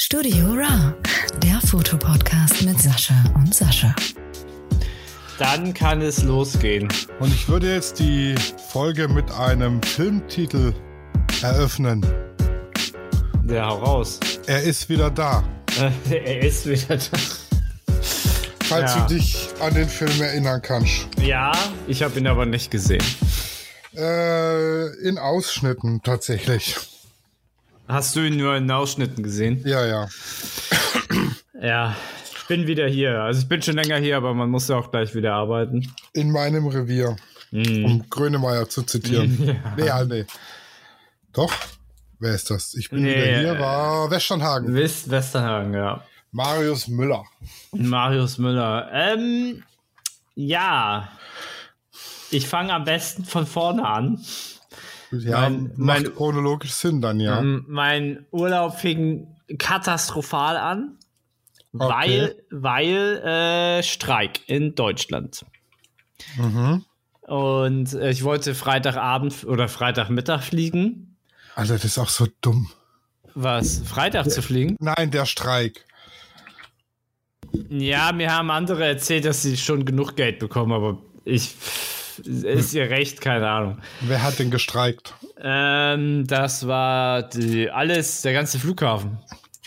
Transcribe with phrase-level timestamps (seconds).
[0.00, 0.94] Studio Ra,
[1.42, 3.92] der Fotopodcast mit Sascha und Sascha.
[5.40, 6.86] Dann kann es losgehen.
[7.18, 8.36] Und ich würde jetzt die
[8.70, 10.72] Folge mit einem Filmtitel
[11.42, 12.06] eröffnen.
[13.48, 14.20] Ja, hau raus.
[14.46, 15.42] Er ist wieder da.
[16.08, 17.18] er ist wieder da.
[18.66, 19.00] Falls Ja.
[19.04, 21.08] du dich an den Film erinnern kannst.
[21.20, 21.50] Ja,
[21.88, 23.02] ich habe ihn aber nicht gesehen.
[23.96, 26.76] Äh, in Ausschnitten tatsächlich.
[27.88, 29.62] Hast du ihn nur in Ausschnitten gesehen?
[29.64, 30.08] Ja, ja.
[31.60, 31.96] Ja,
[32.38, 33.22] ich bin wieder hier.
[33.22, 35.90] Also ich bin schon länger hier, aber man muss ja auch gleich wieder arbeiten.
[36.12, 37.16] In meinem Revier.
[37.50, 39.38] Um Grönemeyer zu zitieren.
[39.46, 39.74] Ja.
[39.76, 40.26] Nee, ja, nee.
[41.32, 41.52] Doch?
[42.20, 42.74] Wer ist das?
[42.74, 43.58] Ich bin Nee, wieder hier.
[43.58, 44.74] War Westernhagen.
[44.74, 46.04] West Westerhagen, ja.
[46.30, 47.24] Marius Müller.
[47.72, 48.90] Marius Müller.
[48.92, 49.62] Ähm,
[50.34, 51.08] ja.
[52.30, 54.20] Ich fange am besten von vorne an.
[55.10, 57.40] Ja, Mein- macht mein- chronologisch Sinn dann, ja.
[57.42, 59.26] Mein Urlaub fing
[59.58, 60.98] katastrophal an,
[61.72, 63.16] weil, weil
[63.78, 65.44] äh, Streik in Deutschland.
[66.36, 66.84] Mhm.
[67.22, 71.16] Und äh, ich wollte Freitagabend oder Freitagmittag fliegen.
[71.54, 72.70] Alter, das ist auch so dumm.
[73.34, 73.78] Was?
[73.80, 74.76] Freitag zu fliegen?
[74.80, 75.84] Nein, der Streik.
[77.70, 81.54] Ja, mir haben andere erzählt, dass sie schon genug Geld bekommen, aber ich.
[82.26, 83.78] Ist ihr recht, keine Ahnung.
[84.00, 85.14] Wer hat denn gestreikt?
[85.40, 89.18] Ähm, das war die, alles, der ganze Flughafen.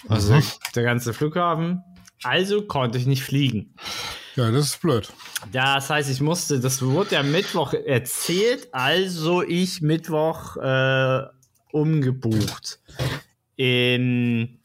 [0.08, 0.40] Also
[0.76, 1.84] der ganze Flughafen.
[2.24, 3.74] Also konnte ich nicht fliegen.
[4.36, 5.12] Ja, das ist blöd.
[5.52, 11.24] Das heißt, ich musste, das wurde ja Mittwoch erzählt, also ich Mittwoch äh,
[11.72, 12.80] umgebucht.
[13.58, 14.60] Ähm,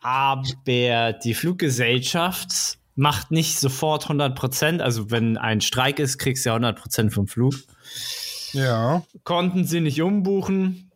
[0.00, 6.56] aber die Fluggesellschaft macht nicht sofort 100%, also wenn ein Streik ist, kriegst du ja
[6.56, 7.54] 100% vom Flug.
[8.52, 9.04] Ja.
[9.22, 10.90] Konnten sie nicht umbuchen.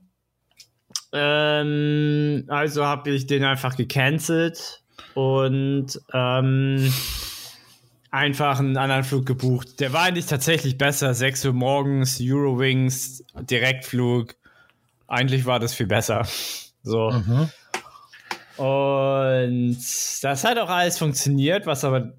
[1.12, 4.83] Ähm, also habe ich den einfach gecancelt
[5.15, 6.93] und ähm,
[8.11, 9.81] einfach einen anderen Flug gebucht.
[9.81, 11.12] Der war eigentlich tatsächlich besser.
[11.12, 14.37] 6 Uhr morgens, Eurowings, Direktflug.
[15.06, 16.27] Eigentlich war das viel besser.
[16.83, 17.10] So.
[17.10, 17.50] Mhm.
[18.60, 19.78] Und
[20.21, 22.12] das hat auch alles funktioniert, was aber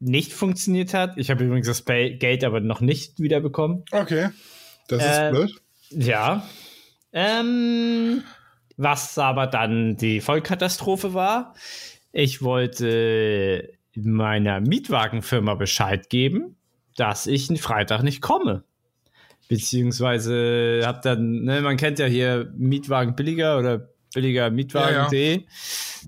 [0.00, 1.16] nicht funktioniert hat.
[1.16, 3.84] Ich habe übrigens das Geld aber noch nicht wiederbekommen.
[3.90, 4.28] Okay.
[4.88, 5.54] Das ist Äh, blöd.
[5.90, 6.46] Ja.
[7.14, 8.22] Ähm,
[8.76, 11.54] was aber dann die Vollkatastrophe war,
[12.12, 16.56] ich wollte meiner Mietwagenfirma Bescheid geben,
[16.96, 18.64] dass ich einen Freitag nicht komme.
[19.48, 25.42] Beziehungsweise hab dann, ne, man kennt ja hier Mietwagen billiger oder billiger Mietwagen.de.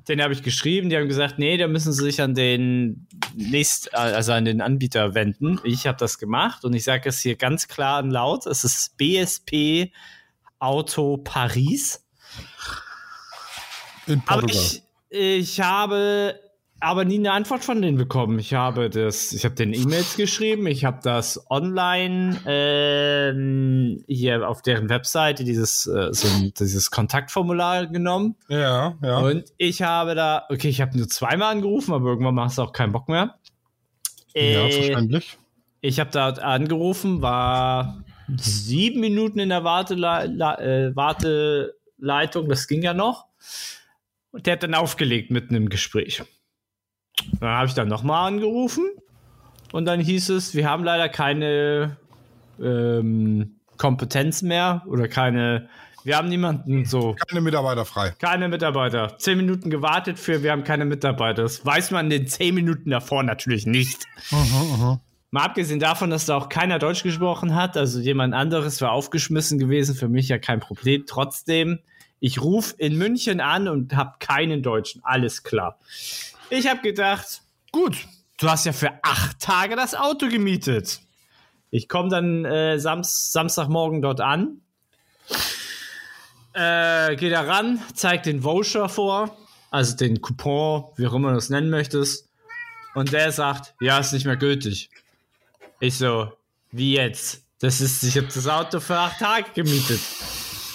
[0.09, 3.95] Den habe ich geschrieben, die haben gesagt, nee, da müssen sie sich an den nächst,
[3.95, 5.61] also an den Anbieter wenden.
[5.65, 8.47] Ich habe das gemacht und ich sage es hier ganz klar und laut.
[8.47, 9.93] Es ist BSP
[10.59, 12.05] Auto Paris.
[14.07, 14.65] In Aber Portugal.
[15.11, 16.39] ich, ich habe
[16.85, 18.39] aber nie eine Antwort von denen bekommen.
[18.39, 24.63] Ich habe das, ich habe den E-Mails geschrieben, ich habe das online ähm, hier auf
[24.63, 29.19] deren Webseite dieses äh, so ein, dieses Kontaktformular genommen ja, ja.
[29.19, 32.73] und ich habe da, okay, ich habe nur zweimal angerufen, aber irgendwann machst du auch
[32.73, 33.35] keinen Bock mehr.
[34.35, 35.39] ja, Äh, verständlich.
[35.81, 38.05] ich habe da angerufen, war
[38.37, 40.25] sieben Minuten in der Wartele
[40.61, 43.27] äh, Warteleitung, das ging ja noch.
[44.31, 46.23] Und der hat dann aufgelegt mitten im Gespräch.
[47.41, 48.85] Dann habe ich dann nochmal angerufen
[49.73, 51.97] und dann hieß es, wir haben leider keine
[52.61, 55.69] ähm, Kompetenz mehr oder keine,
[56.05, 58.13] wir haben niemanden so, Keine Mitarbeiter frei.
[58.19, 59.17] keine Mitarbeiter.
[59.19, 61.43] Zehn Minuten gewartet für, wir haben keine Mitarbeiter.
[61.43, 64.05] Das weiß man in den zehn Minuten davor natürlich nicht.
[64.31, 64.99] Mhm,
[65.31, 69.59] Mal abgesehen davon, dass da auch keiner Deutsch gesprochen hat, also jemand anderes war aufgeschmissen
[69.59, 71.05] gewesen, für mich ja kein Problem.
[71.09, 71.81] Trotzdem,
[72.21, 75.01] ich rufe in München an und habe keinen Deutschen.
[75.05, 75.77] Alles klar.
[76.51, 78.07] Ich habe gedacht, gut,
[78.39, 81.01] du hast ja für acht Tage das Auto gemietet.
[81.71, 84.61] Ich komme dann äh, Sams Samstagmorgen dort an,
[86.53, 89.37] äh, gehe da ran, zeig den Voucher vor,
[89.71, 92.29] also den Coupon, wie auch immer du es nennen möchtest.
[92.95, 94.91] Und der sagt, ja, ist nicht mehr gültig.
[95.81, 96.31] Ich so,
[96.71, 97.43] wie jetzt?
[97.59, 100.01] Das ist, ich habe das Auto für acht Tage gemietet.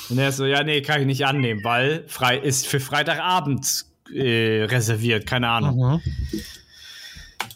[0.10, 4.64] Und er so, ja, nee, kann ich nicht annehmen, weil frei ist für Freitagabend äh,
[4.64, 5.78] reserviert, keine Ahnung.
[5.78, 6.02] Mhm.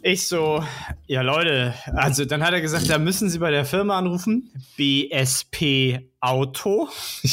[0.05, 0.61] Ich so,
[1.07, 6.01] ja Leute, also dann hat er gesagt, da müssen Sie bei der Firma anrufen, BSP
[6.19, 6.89] Auto.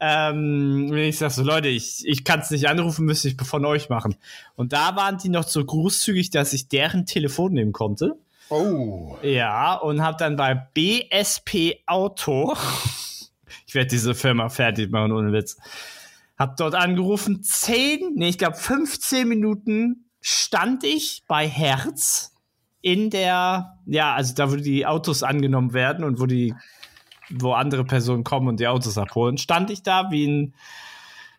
[0.00, 3.88] ähm, ich sag so, Leute, ich, ich kann es nicht anrufen, müsste ich von euch
[3.88, 4.16] machen.
[4.56, 8.16] Und da waren die noch so großzügig, dass ich deren Telefon nehmen konnte.
[8.48, 9.16] Oh.
[9.22, 12.56] Ja, und habe dann bei BSP Auto,
[13.66, 15.56] ich werde diese Firma fertig machen, ohne Witz,
[16.38, 22.34] Hab dort angerufen, 10, nee, ich glaube 15 Minuten stand ich bei Herz
[22.82, 26.54] in der, ja, also da, wo die Autos angenommen werden und wo die,
[27.30, 30.54] wo andere Personen kommen und die Autos abholen, stand ich da wie ein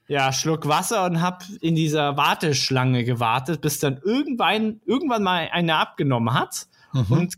[0.08, 5.76] ja, Schluck Wasser und hab in dieser Warteschlange gewartet, bis dann irgendwann, irgendwann mal eine
[5.76, 6.68] abgenommen hat.
[7.10, 7.36] Und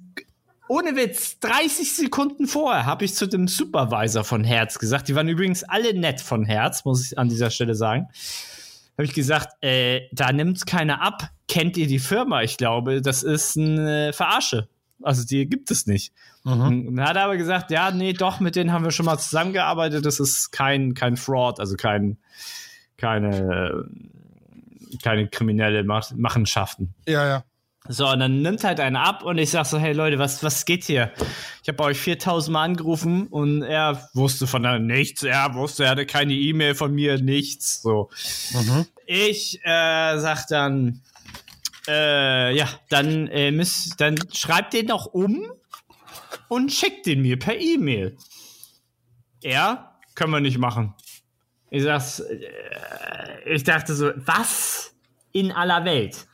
[0.70, 5.28] ohne Witz, 30 Sekunden vorher habe ich zu dem Supervisor von Herz gesagt, die waren
[5.28, 8.08] übrigens alle nett von Herz, muss ich an dieser Stelle sagen.
[8.98, 11.30] Habe ich gesagt, äh, da nimmt keiner ab.
[11.48, 12.42] Kennt ihr die Firma?
[12.44, 14.68] Ich glaube, das ist eine Verarsche.
[15.02, 16.14] Also die gibt es nicht.
[16.44, 19.18] Und dann hat er aber gesagt, ja, nee, doch, mit denen haben wir schon mal
[19.18, 20.06] zusammengearbeitet.
[20.06, 22.18] Das ist kein, kein Fraud, also kein,
[22.98, 23.86] keine,
[25.04, 26.94] keine kriminelle Mach- Machenschaften.
[27.08, 27.44] Ja, ja.
[27.88, 30.66] So, und dann nimmt halt einer ab und ich sag so, hey Leute, was, was
[30.66, 31.12] geht hier?
[31.64, 35.24] Ich habe bei euch 4000 Mal angerufen und er wusste von da nichts.
[35.24, 37.82] Er wusste, er hatte keine E-Mail von mir, nichts.
[37.82, 38.10] So.
[39.08, 41.02] Ich äh, sag dann,
[41.88, 45.52] äh, ja, dann, äh, müsst, dann schreibt den doch um
[46.48, 48.18] und schickt den mir per E-Mail.
[49.42, 50.94] Er, können wir nicht machen.
[51.72, 52.40] Ich sag's, äh,
[53.46, 54.94] ich dachte so, was
[55.32, 56.28] in aller Welt?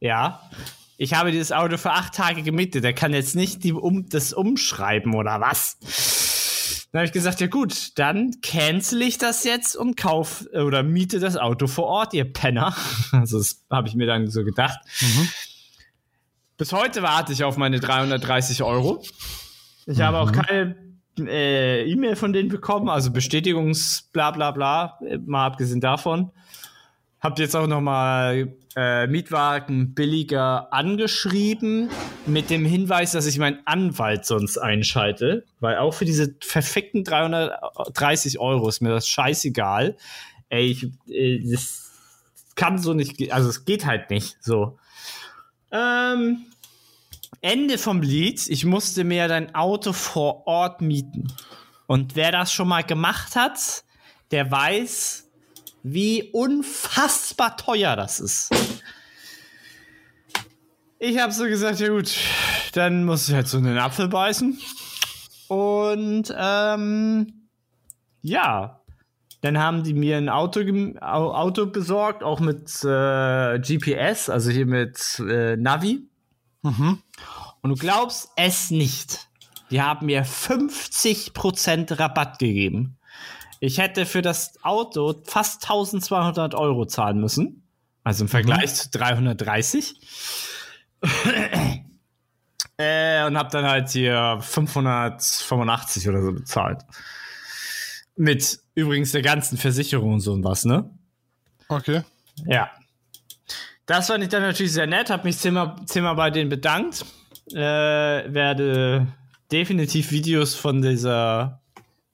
[0.00, 0.50] Ja.
[0.96, 2.84] Ich habe dieses Auto für acht Tage gemietet.
[2.84, 5.78] Der kann jetzt nicht die, um, das umschreiben oder was?
[6.92, 10.84] Dann habe ich gesagt, ja gut, dann cancel ich das jetzt und kauf äh, oder
[10.84, 12.76] miete das Auto vor Ort, ihr Penner.
[13.12, 14.78] Also das habe ich mir dann so gedacht.
[16.56, 19.02] Bis heute warte ich auf meine 330 Euro.
[19.86, 20.76] Ich habe auch keine
[21.18, 26.30] äh, E-Mail von denen bekommen, also Bestätigungs bla bla bla, äh, mal abgesehen davon.
[27.20, 31.90] Habt jetzt auch noch mal äh, Mietwagen billiger angeschrieben
[32.26, 38.38] mit dem Hinweis, dass ich meinen Anwalt sonst einschalte, weil auch für diese verfickten 330
[38.38, 39.96] Euro ist mir das scheißegal.
[40.48, 41.92] Ey, ich, äh, das
[42.56, 44.78] kann so nicht, also es geht halt nicht so.
[45.70, 46.46] Ähm,
[47.40, 51.32] Ende vom Lied, ich musste mir dein Auto vor Ort mieten.
[51.86, 53.84] Und wer das schon mal gemacht hat,
[54.30, 55.28] der weiß,
[55.82, 58.50] wie unfassbar teuer das ist.
[61.06, 62.10] Ich habe so gesagt, ja gut,
[62.72, 64.58] dann muss ich halt so einen Apfel beißen.
[65.48, 67.48] Und ähm,
[68.22, 68.80] ja,
[69.42, 70.60] dann haben die mir ein Auto,
[71.00, 76.08] Auto besorgt, auch mit äh, GPS, also hier mit äh, Navi.
[77.60, 79.28] Und du glaubst es nicht.
[79.70, 82.96] Die haben mir 50% Rabatt gegeben.
[83.60, 87.62] Ich hätte für das Auto fast 1200 Euro zahlen müssen.
[88.04, 90.53] Also im Vergleich zu 330.
[92.76, 96.82] äh, und habe dann halt hier 585 oder so bezahlt.
[98.16, 100.90] Mit übrigens der ganzen Versicherung und so und was, ne?
[101.68, 102.02] Okay.
[102.46, 102.70] Ja.
[103.86, 107.04] Das fand ich dann natürlich sehr nett, habe mich zehnmal, zehnmal bei denen bedankt.
[107.52, 109.06] Äh, werde
[109.52, 111.60] definitiv Videos von dieser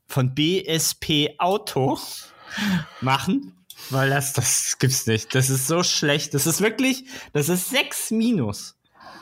[0.09, 1.99] von BSP Auto
[3.01, 3.57] machen,
[3.91, 5.35] weil das, das gibt's nicht.
[5.35, 6.35] Das ist so schlecht.
[6.35, 8.77] Das ist wirklich, das ist 6 minus.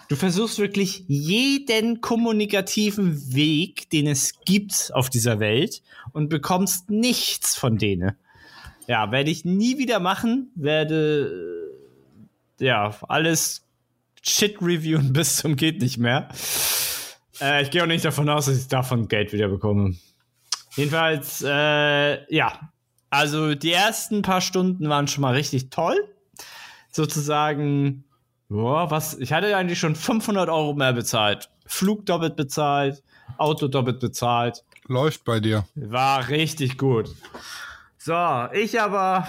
[0.08, 5.82] Du versuchst wirklich jeden kommunikativen Weg, den es gibt auf dieser Welt
[6.12, 8.16] und bekommst nichts von denen.
[8.86, 11.68] Ja, werde ich nie wieder machen, werde
[12.58, 13.66] äh, ja alles
[14.22, 16.30] Shit reviewen bis zum geht nicht mehr.
[17.40, 19.94] Äh, ich gehe auch nicht davon aus, dass ich davon Geld wieder bekomme.
[20.74, 22.70] Jedenfalls, äh, ja.
[23.10, 25.96] Also die ersten paar Stunden waren schon mal richtig toll.
[26.90, 28.04] Sozusagen,
[28.48, 31.50] boah, was, ich hatte eigentlich schon 500 Euro mehr bezahlt.
[31.66, 33.02] Flug doppelt bezahlt,
[33.36, 34.64] Auto doppelt bezahlt.
[34.86, 35.66] Läuft bei dir.
[35.74, 37.14] War richtig gut.
[37.98, 39.28] So, ich aber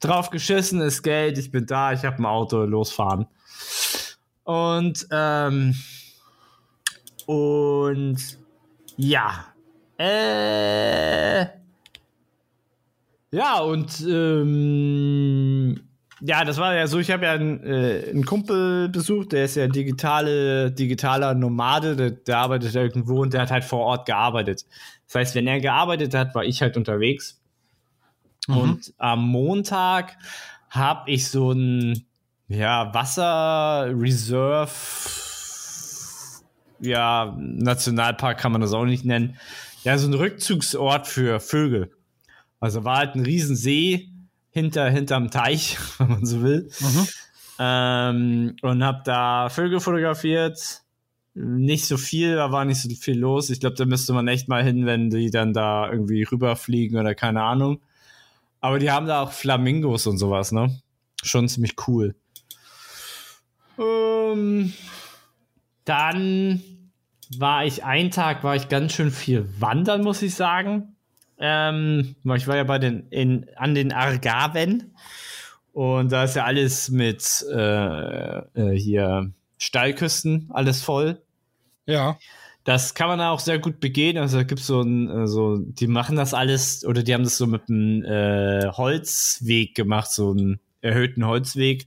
[0.00, 3.26] drauf geschissen, ist Geld, ich bin da, ich habe ein Auto, losfahren.
[4.44, 5.74] Und, ähm,
[7.26, 8.38] und,
[8.96, 9.46] ja,
[9.98, 11.46] äh,
[13.32, 15.85] ja, und, ähm,
[16.20, 19.56] ja, das war ja so, ich habe ja einen, äh, einen Kumpel besucht, der ist
[19.56, 24.64] ja digitale, digitaler Nomade, der, der arbeitet irgendwo und der hat halt vor Ort gearbeitet.
[25.06, 27.40] Das heißt, wenn er gearbeitet hat, war ich halt unterwegs.
[28.48, 30.16] Und am Montag
[30.70, 32.06] habe ich so ein
[32.48, 34.70] ja, Wasser Reserve,
[36.78, 39.36] ja, Nationalpark kann man das auch nicht nennen.
[39.82, 41.90] Ja, so ein Rückzugsort für Vögel.
[42.60, 44.10] Also war halt ein Riesensee
[44.56, 46.70] hinter, hinterm Teich, wenn man so will.
[47.58, 50.82] Ähm, und habe da Vögel fotografiert.
[51.34, 53.50] Nicht so viel, da war nicht so viel los.
[53.50, 57.14] Ich glaube, da müsste man echt mal hin, wenn die dann da irgendwie rüberfliegen oder
[57.14, 57.82] keine Ahnung.
[58.62, 60.80] Aber die haben da auch Flamingos und sowas, ne?
[61.22, 62.14] Schon ziemlich cool.
[63.78, 64.72] Ähm,
[65.84, 66.62] dann
[67.36, 70.95] war ich einen Tag, war ich ganz schön viel wandern, muss ich sagen.
[71.38, 74.94] Ähm, ich war ja bei den, in, an den Argaven
[75.72, 81.20] und da ist ja alles mit äh, äh, hier Steilküsten, alles voll.
[81.86, 82.18] Ja.
[82.64, 84.18] Das kann man auch sehr gut begehen.
[84.18, 87.24] Also da gibt es so ein, äh, so, die machen das alles oder die haben
[87.24, 91.86] das so mit einem äh, Holzweg gemacht, so einen erhöhten Holzweg.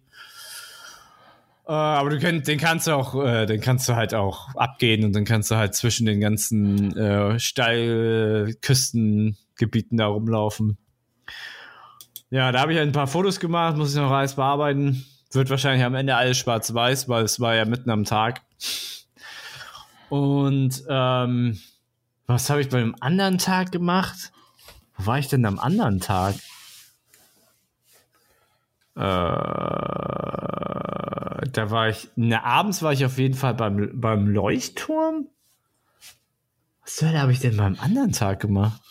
[1.70, 5.06] Äh, aber du könnt, den kannst du auch, äh, den kannst du halt auch abgehen
[5.06, 10.80] und dann kannst du halt zwischen den ganzen äh, Steilküstengebieten da rumlaufen.
[12.32, 15.06] Ja, da habe ich halt ein paar Fotos gemacht, muss ich noch alles bearbeiten.
[15.32, 18.42] Wird wahrscheinlich am Ende alles schwarz-weiß, weil es war ja mitten am Tag.
[20.10, 21.60] Und ähm,
[22.26, 24.32] was habe ich bei einem anderen Tag gemacht?
[24.98, 26.34] Wo war ich denn am anderen Tag?
[28.96, 29.02] Äh,
[31.42, 35.28] da war ich, ne, abends war ich auf jeden Fall beim, beim Leuchtturm.
[36.84, 38.82] Was zur Hölle habe ich denn beim anderen Tag gemacht?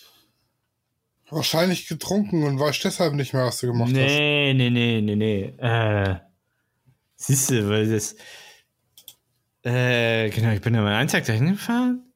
[1.30, 4.14] Wahrscheinlich getrunken und weißt deshalb nicht mehr, was du gemacht nee, hast.
[4.14, 5.42] Nee, nee, nee, nee, nee.
[5.58, 6.16] Äh,
[7.16, 8.16] siehst du, weil das.
[9.62, 12.07] Äh, genau, ich bin ja mal einen Tag dahin gefahren.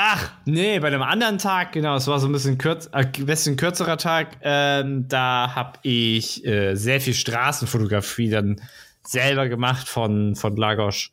[0.00, 3.56] Ach, nee, bei dem anderen Tag, genau, es war so ein bisschen, kürz, äh, bisschen
[3.56, 4.36] kürzerer Tag.
[4.42, 8.60] Ähm, da habe ich äh, sehr viel Straßenfotografie dann
[9.02, 11.10] selber gemacht von, von Lagos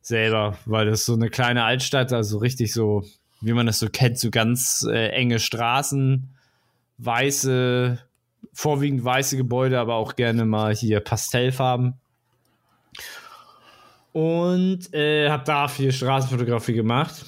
[0.00, 3.02] selber, weil das so eine kleine Altstadt, also richtig so,
[3.40, 6.28] wie man das so kennt, so ganz äh, enge Straßen,
[6.98, 7.98] weiße,
[8.52, 11.94] vorwiegend weiße Gebäude, aber auch gerne mal hier Pastellfarben.
[14.12, 17.24] Und äh, habe da viel Straßenfotografie gemacht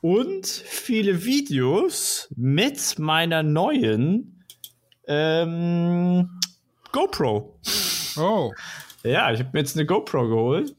[0.00, 4.44] und viele Videos mit meiner neuen
[5.06, 6.40] ähm,
[6.92, 7.58] GoPro.
[8.16, 8.52] Oh.
[9.02, 10.74] Ja, ich habe mir jetzt eine GoPro geholt.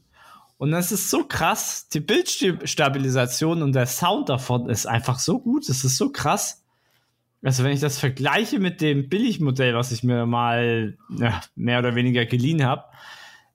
[0.58, 1.88] Und das ist so krass.
[1.90, 5.68] Die Bildstabilisation und der Sound davon ist einfach so gut.
[5.70, 6.63] Es ist so krass.
[7.44, 11.96] Also, wenn ich das vergleiche mit dem Billigmodell, was ich mir mal ja, mehr oder
[11.96, 12.84] weniger geliehen habe,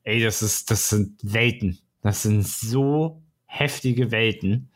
[0.02, 1.78] ey, das ist, das sind Welten.
[2.02, 4.70] Das sind so heftige Welten.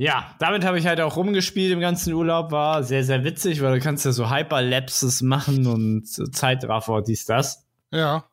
[0.00, 2.52] Ja, damit habe ich halt auch rumgespielt im ganzen Urlaub.
[2.52, 7.66] War sehr, sehr witzig, weil du kannst ja so Hyperlapses machen und Zeitraffer, dies, das.
[7.90, 8.24] Ja.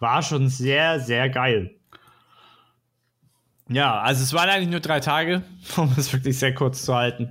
[0.00, 1.76] War schon sehr, sehr geil.
[3.70, 5.42] Ja, also es waren eigentlich nur drei Tage,
[5.78, 7.30] um es wirklich sehr kurz zu halten.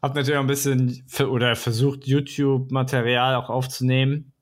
[0.00, 4.32] Hab natürlich auch ein bisschen oder versucht, YouTube-Material auch aufzunehmen.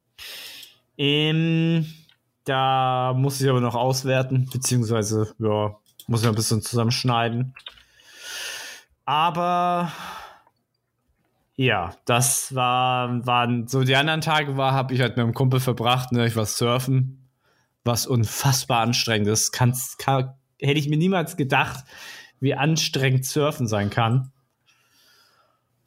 [0.98, 1.86] Ähm,
[2.44, 5.76] da muss ich aber noch auswerten, beziehungsweise, ja,
[6.08, 7.54] muss ich noch ein bisschen zusammenschneiden.
[9.04, 9.92] Aber
[11.56, 15.60] ja, das war, waren so die anderen Tage war, habe ich halt mit einem Kumpel
[15.60, 17.28] verbracht, ne, ich war surfen,
[17.84, 19.52] was unfassbar anstrengend ist.
[19.52, 21.84] Kannst, kann, hätte ich mir niemals gedacht,
[22.40, 24.32] wie anstrengend surfen sein kann.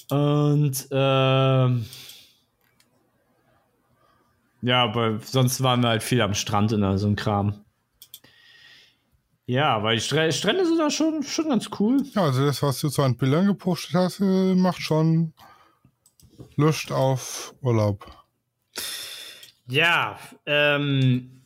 [0.10, 1.86] Und ähm,
[4.62, 7.65] ja, aber sonst waren wir halt viel am Strand in so einem Kram.
[9.48, 12.04] Ja, weil die Str Strände sind da schon, schon ganz cool.
[12.14, 15.34] Ja, also das, was du so an Bildern gepostet hast, äh, macht schon
[16.56, 18.06] Lust auf Urlaub.
[19.68, 21.42] Ja, ähm,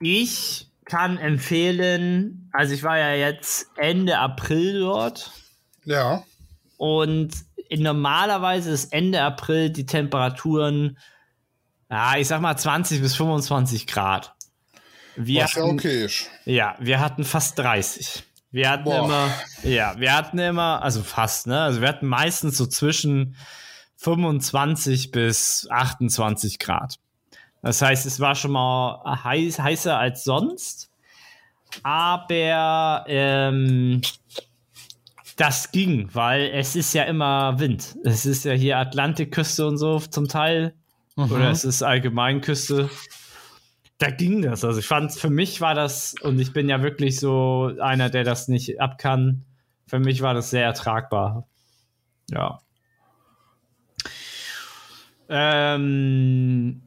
[0.00, 5.32] ich kann empfehlen, also ich war ja jetzt Ende April dort.
[5.84, 6.24] Ja.
[6.76, 7.32] Und
[7.70, 10.98] normalerweise ist Ende April die Temperaturen,
[11.90, 14.34] ja, ich sag mal 20 bis 25 Grad.
[15.16, 16.30] Wir Was ja hatten, okay ist.
[16.44, 18.24] Ja, wir hatten fast 30.
[18.50, 19.04] Wir hatten Boah.
[19.04, 19.30] immer,
[19.64, 21.60] ja, wir hatten immer, also fast, ne?
[21.60, 23.36] Also wir hatten meistens so zwischen
[23.96, 26.98] 25 bis 28 Grad.
[27.62, 30.90] Das heißt, es war schon mal heiß, heißer als sonst.
[31.82, 34.02] Aber ähm,
[35.36, 37.96] das ging, weil es ist ja immer Wind.
[38.04, 40.74] Es ist ja hier Atlantikküste und so zum Teil.
[41.16, 42.90] Oder es ist Allgemeinküste.
[43.98, 44.64] Da ging das.
[44.64, 48.24] Also ich fand, für mich war das, und ich bin ja wirklich so einer, der
[48.24, 49.44] das nicht ab kann.
[49.86, 51.46] Für mich war das sehr ertragbar.
[52.30, 52.60] Ja.
[55.28, 56.82] Ähm,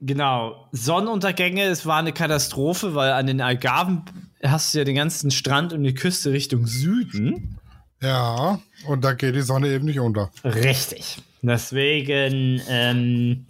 [0.00, 0.68] genau.
[0.72, 4.04] Sonnenuntergänge, es war eine Katastrophe, weil an den Algarven
[4.42, 7.58] hast du ja den ganzen Strand und die Küste Richtung Süden.
[8.02, 10.30] Ja, und da geht die Sonne eben nicht unter.
[10.44, 11.18] Richtig.
[11.40, 13.46] Deswegen ähm,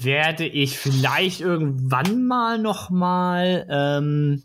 [0.00, 4.42] werde ich vielleicht irgendwann mal noch mal ähm,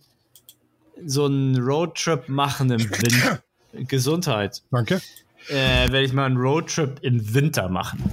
[1.06, 3.44] so einen Roadtrip machen im Winter.
[3.88, 4.62] Gesundheit.
[4.72, 5.02] Danke.
[5.50, 8.04] äh, werde ich mal einen Roadtrip im Winter machen.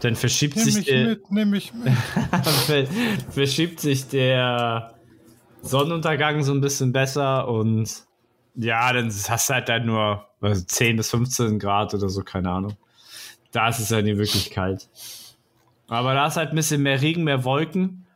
[0.00, 1.92] Dann verschiebt Nimm sich der, mit, nimm mich mit.
[2.66, 2.86] ver-
[3.30, 4.94] verschiebt sich der
[5.62, 8.04] Sonnenuntergang so ein bisschen besser und
[8.56, 12.50] ja, dann hast du halt dann nur also 10 bis 15 Grad oder so, keine
[12.50, 12.76] Ahnung.
[13.52, 14.88] Da ist es ja nie wirklich kalt.
[15.90, 18.06] Aber da ist halt ein bisschen mehr Regen, mehr Wolken.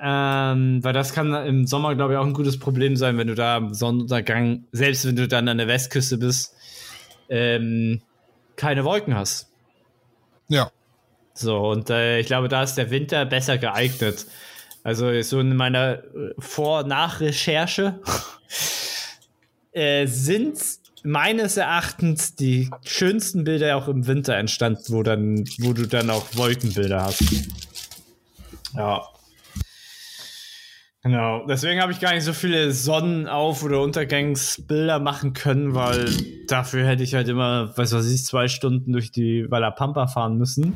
[0.00, 3.34] Ähm, weil das kann im Sommer, glaube ich, auch ein gutes Problem sein, wenn du
[3.34, 6.54] da am Sonnenuntergang, selbst wenn du dann an der Westküste bist,
[7.28, 8.00] ähm,
[8.56, 9.48] keine Wolken hast.
[10.48, 10.70] Ja.
[11.32, 14.26] So, und äh, ich glaube, da ist der Winter besser geeignet.
[14.84, 18.00] Also so in meiner äh, Vor- Nach-Recherche
[19.72, 20.58] äh, sind
[21.04, 26.26] meines Erachtens die schönsten Bilder auch im Winter entstanden, wo dann, wo du dann auch
[26.34, 27.22] Wolkenbilder hast.
[28.74, 29.02] Ja.
[31.02, 36.06] Genau, deswegen habe ich gar nicht so viele Sonnenauf- oder Untergangsbilder machen können, weil
[36.48, 40.38] dafür hätte ich halt immer, weiß was ich, zwei Stunden durch die Walla Pampa fahren
[40.38, 40.74] müssen.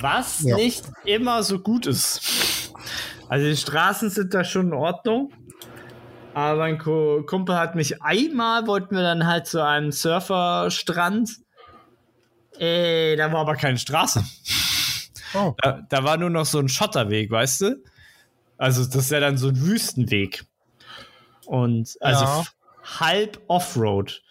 [0.00, 0.56] Was Ja.
[0.56, 2.72] nicht immer so gut ist.
[3.28, 5.30] Also die Straßen sind da schon in Ordnung.
[6.34, 11.30] Aber mein Ko Kumpel hat mich einmal, wollten wir dann halt zu einem Surferstrand.
[12.58, 14.24] Äh, da war aber keine Straße.
[15.34, 17.82] Oh, Da, da war nur noch so ein Schotterweg, weißt du?
[18.58, 20.44] Also, das ist ja dann so ein Wüstenweg.
[21.46, 22.44] Und also Ja.
[23.00, 24.22] halb Offroad.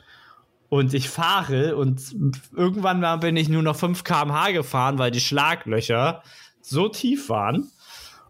[0.70, 2.16] Und ich fahre und
[2.56, 6.22] irgendwann bin ich nur noch 5 km/h gefahren, weil die Schlaglöcher
[6.62, 7.72] so tief waren.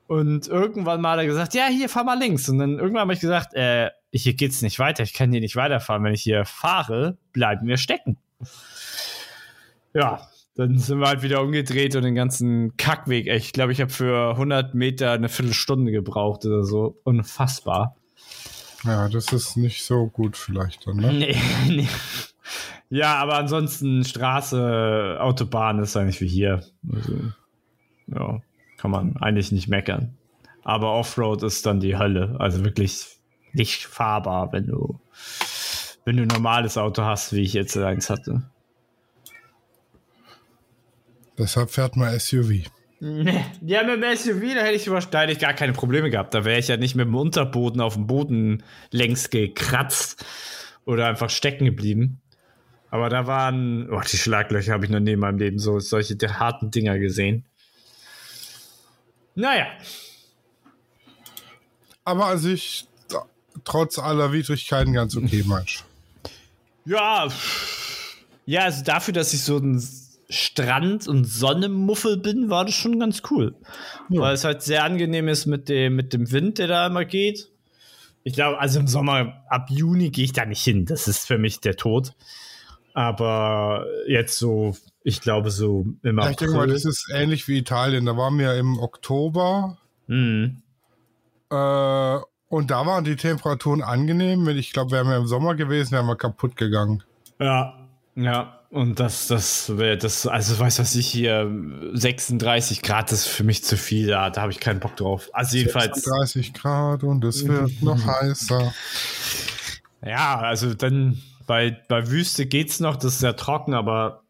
[0.10, 2.50] Und irgendwann mal hat er gesagt, ja, hier, fahr mal links.
[2.50, 5.56] Und dann irgendwann habe ich gesagt, äh, hier geht's nicht weiter, ich kann hier nicht
[5.56, 6.04] weiterfahren.
[6.04, 8.18] Wenn ich hier fahre, bleiben wir stecken.
[9.94, 13.28] Ja, dann sind wir halt wieder umgedreht und den ganzen Kackweg.
[13.28, 17.00] Ich glaube, ich habe für 100 Meter eine Viertelstunde gebraucht oder so.
[17.04, 17.96] Unfassbar.
[18.86, 21.14] ja, das ist nicht so gut vielleicht dann, ne?
[21.14, 21.38] Nee,
[21.68, 21.88] nee.
[22.90, 26.64] Ja, aber ansonsten Straße, Autobahn ist eigentlich wie hier.
[26.92, 27.14] Also,
[28.08, 28.42] ja,
[28.80, 30.18] kann man eigentlich nicht meckern.
[30.64, 32.36] Aber Offroad ist dann die Hölle.
[32.40, 33.08] Also wirklich
[33.54, 35.00] nicht fahrbar, wenn du,
[36.06, 38.50] wenn du ein normales Auto hast, wie ich jetzt eins hatte.
[41.38, 42.70] Deshalb fährt man SUV.
[43.02, 43.46] Nee.
[43.62, 46.34] Ja, mit dem SUV, da hätte ich wahrscheinlich gar keine Probleme gehabt.
[46.34, 50.26] Da wäre ich ja nicht mit dem Unterboden auf dem Boden längs gekratzt
[50.86, 52.22] oder einfach stecken geblieben.
[52.92, 56.18] Aber da waren, oh, die Schlaglöcher habe ich noch nie in meinem Leben so solche
[56.40, 57.46] harten Dinger gesehen.
[59.40, 59.68] Naja,
[62.04, 62.88] Aber an sich,
[63.64, 65.84] trotz aller Widrigkeiten, ganz okay, Mensch.
[66.86, 67.30] ja,
[68.46, 69.82] ja, also dafür, dass ich so ein
[70.30, 73.56] Strand- und Sonnenmuffel bin, war das schon ganz cool.
[74.10, 74.22] Ja.
[74.22, 77.50] Weil es halt sehr angenehm ist mit dem, mit dem Wind, der da immer geht.
[78.24, 80.86] Ich glaube, also im Sommer, ab Juni gehe ich da nicht hin.
[80.86, 82.14] Das ist für mich der Tod.
[82.94, 86.74] Aber jetzt so, ich glaube, so im Ja, ich denke mal, April.
[86.74, 88.06] das ist ähnlich wie Italien.
[88.06, 90.62] Da waren wir im Oktober Mhm.
[91.52, 92.18] äh,
[92.52, 94.48] und da waren die Temperaturen angenehm.
[94.50, 97.04] Ich glaube, wären wir im Sommer gewesen, wären wir kaputt gegangen.
[97.40, 98.56] Ja, ja.
[98.72, 101.52] Und das, das wäre das, also weiß was ich hier,
[101.94, 105.30] 36 Grad ist für mich zu viel, da, da habe ich keinen Bock drauf.
[105.34, 106.04] Also jedenfalls.
[106.04, 108.72] 30 Grad und es wird noch heißer.
[110.06, 114.22] Ja, also dann bei, bei Wüste geht's noch, das ist ja trocken, aber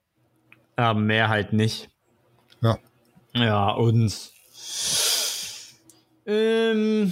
[0.79, 1.89] äh, mehr halt nicht.
[2.61, 2.77] Ja.
[3.33, 4.31] Ja, und
[6.25, 7.11] ähm,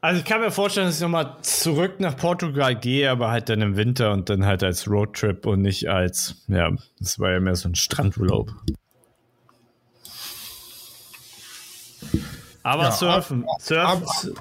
[0.00, 3.60] also ich kann mir vorstellen, dass ich nochmal zurück nach Portugal gehe, aber halt dann
[3.60, 7.56] im Winter und dann halt als Roadtrip und nicht als, ja, das war ja mehr
[7.56, 8.50] so ein Strandurlaub.
[12.62, 14.38] Aber Ja, surfen, surfen,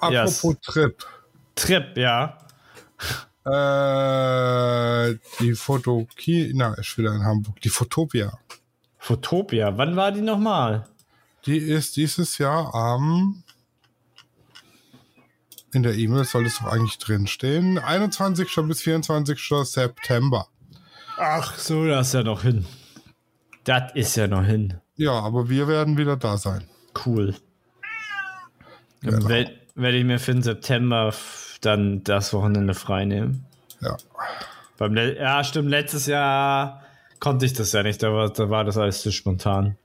[0.00, 1.06] Apropos Trip.
[1.54, 2.38] Trip, ja.
[3.44, 7.60] Äh, die Fotoki, na, ist wieder in Hamburg.
[7.60, 8.38] Die Fotopia.
[8.98, 10.86] Fotopia, wann war die nochmal?
[11.46, 13.42] Die ist dieses Jahr am.
[15.74, 17.78] In der E-Mail soll es doch eigentlich drinstehen.
[17.78, 18.48] 21.
[18.68, 19.40] bis 24.
[19.64, 20.46] September.
[21.16, 22.66] Ach so, das ist ja noch hin.
[23.64, 24.74] Das ist ja noch hin.
[24.96, 26.68] Ja, aber wir werden wieder da sein.
[27.06, 27.34] Cool.
[29.02, 29.28] Dann Genau.
[29.28, 31.12] werde werd ich mir für den September
[31.62, 33.44] dann das Wochenende frei nehmen.
[33.80, 33.96] Ja.
[34.78, 36.82] Beim Le ja, stimmt, letztes Jahr
[37.20, 39.76] konnte ich das ja nicht, da war, da war das alles zu spontan.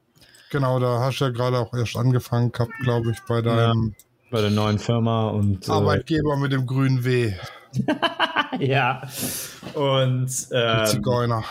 [0.49, 3.95] Genau, da hast du ja gerade auch erst angefangen gehabt, glaube ich, bei deinem
[4.31, 5.67] Bei der neuen Firma und.
[5.67, 7.33] Äh, Arbeitgeber mit dem grünen W.
[8.59, 9.01] ja.
[9.73, 10.31] Und.
[10.51, 11.43] Ähm, Zigeuner.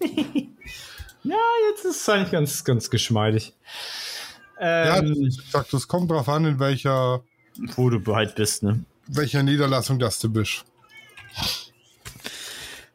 [0.00, 1.36] ja,
[1.70, 3.54] jetzt ist es eigentlich ganz, ganz geschmeidig.
[4.60, 7.22] Ja, Ähm, ich sag, das kommt drauf an, in welcher,
[7.76, 8.84] wo du halt bist, ne?
[9.08, 10.64] Welcher Niederlassung das du bist.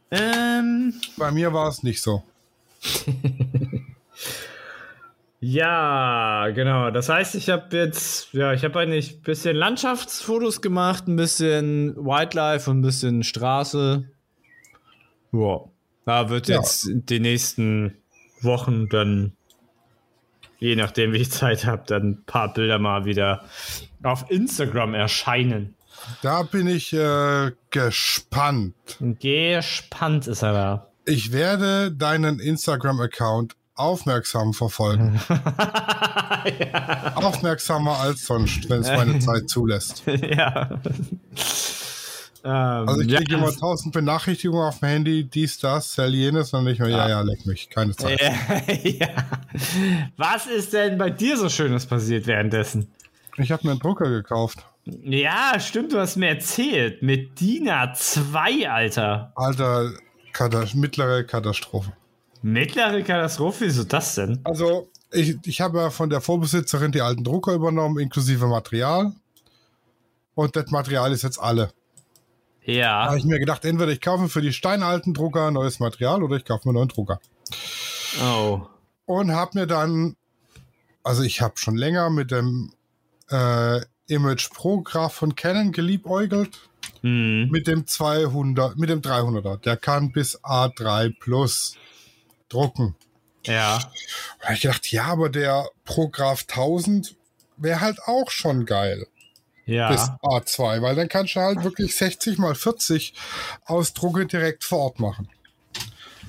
[0.09, 2.23] Ähm, Bei mir war es nicht so.
[5.39, 6.91] ja, genau.
[6.91, 11.95] Das heißt, ich habe jetzt, ja, ich habe eigentlich ein bisschen Landschaftsfotos gemacht, ein bisschen
[11.95, 14.05] Wildlife und ein bisschen Straße.
[15.31, 15.59] Ja.
[16.05, 16.57] Da wird Ja.
[16.57, 17.95] jetzt in den nächsten
[18.41, 19.33] Wochen dann,
[20.59, 23.45] je nachdem, wie ich Zeit habe, dann ein paar Bilder mal wieder
[24.03, 25.75] auf Instagram erscheinen.
[26.21, 28.75] Da bin ich äh, gespannt.
[28.99, 30.87] Gespannt ist er da.
[31.05, 35.19] Ich werde deinen Instagram-Account aufmerksam verfolgen.
[37.15, 40.03] Aufmerksamer als sonst, wenn es meine Zeit zulässt.
[40.05, 40.79] ja.
[42.43, 46.53] ähm, Also ich ja, kriege immer tausend Benachrichtigungen auf dem Handy, dies, das, sell jenes
[46.53, 48.21] und ich mir, ja, ja, leck mich, keine Zeit.
[48.83, 49.07] ja.
[50.17, 52.91] Was ist denn bei dir so Schönes passiert währenddessen?
[53.37, 54.65] Ich habe mir einen Drucker gekauft.
[54.85, 57.01] Ja, stimmt, du hast mir erzählt.
[57.03, 59.31] Mit DIN A2, Alter.
[59.35, 59.91] Alter,
[60.33, 61.93] Katas mittlere Katastrophe.
[62.41, 64.39] Mittlere Katastrophe, wieso das denn?
[64.43, 69.13] Also ich, ich habe ja von der Vorbesitzerin die alten Drucker übernommen, inklusive Material.
[70.33, 71.71] Und das Material ist jetzt alle.
[72.65, 73.05] Da Ja.
[73.05, 76.45] habe ich mir gedacht, entweder ich kaufe für die steinalten Drucker neues Material oder ich
[76.45, 77.19] kaufe mir einen neuen Drucker.
[78.23, 78.61] Oh.
[79.05, 80.15] Und habe mir dann,
[81.03, 82.73] also ich habe schon länger mit dem
[83.29, 86.59] äh, Image Pro Graph von Canon geliebäugelt.
[87.01, 87.49] Hm.
[87.49, 89.57] Mit dem 200, mit dem 300er.
[89.57, 91.75] Der kann bis A3 Plus
[92.49, 92.95] drucken.
[93.45, 93.79] Ja.
[94.41, 97.15] Habe ich gedacht, ja, aber der Prograph 1000
[97.57, 99.07] wäre halt auch schon geil
[99.65, 100.19] bis Ja.
[100.23, 103.13] A2, weil dann kannst du halt wirklich 60 mal 40
[103.65, 105.29] Ausdrucke direkt vor Ort machen.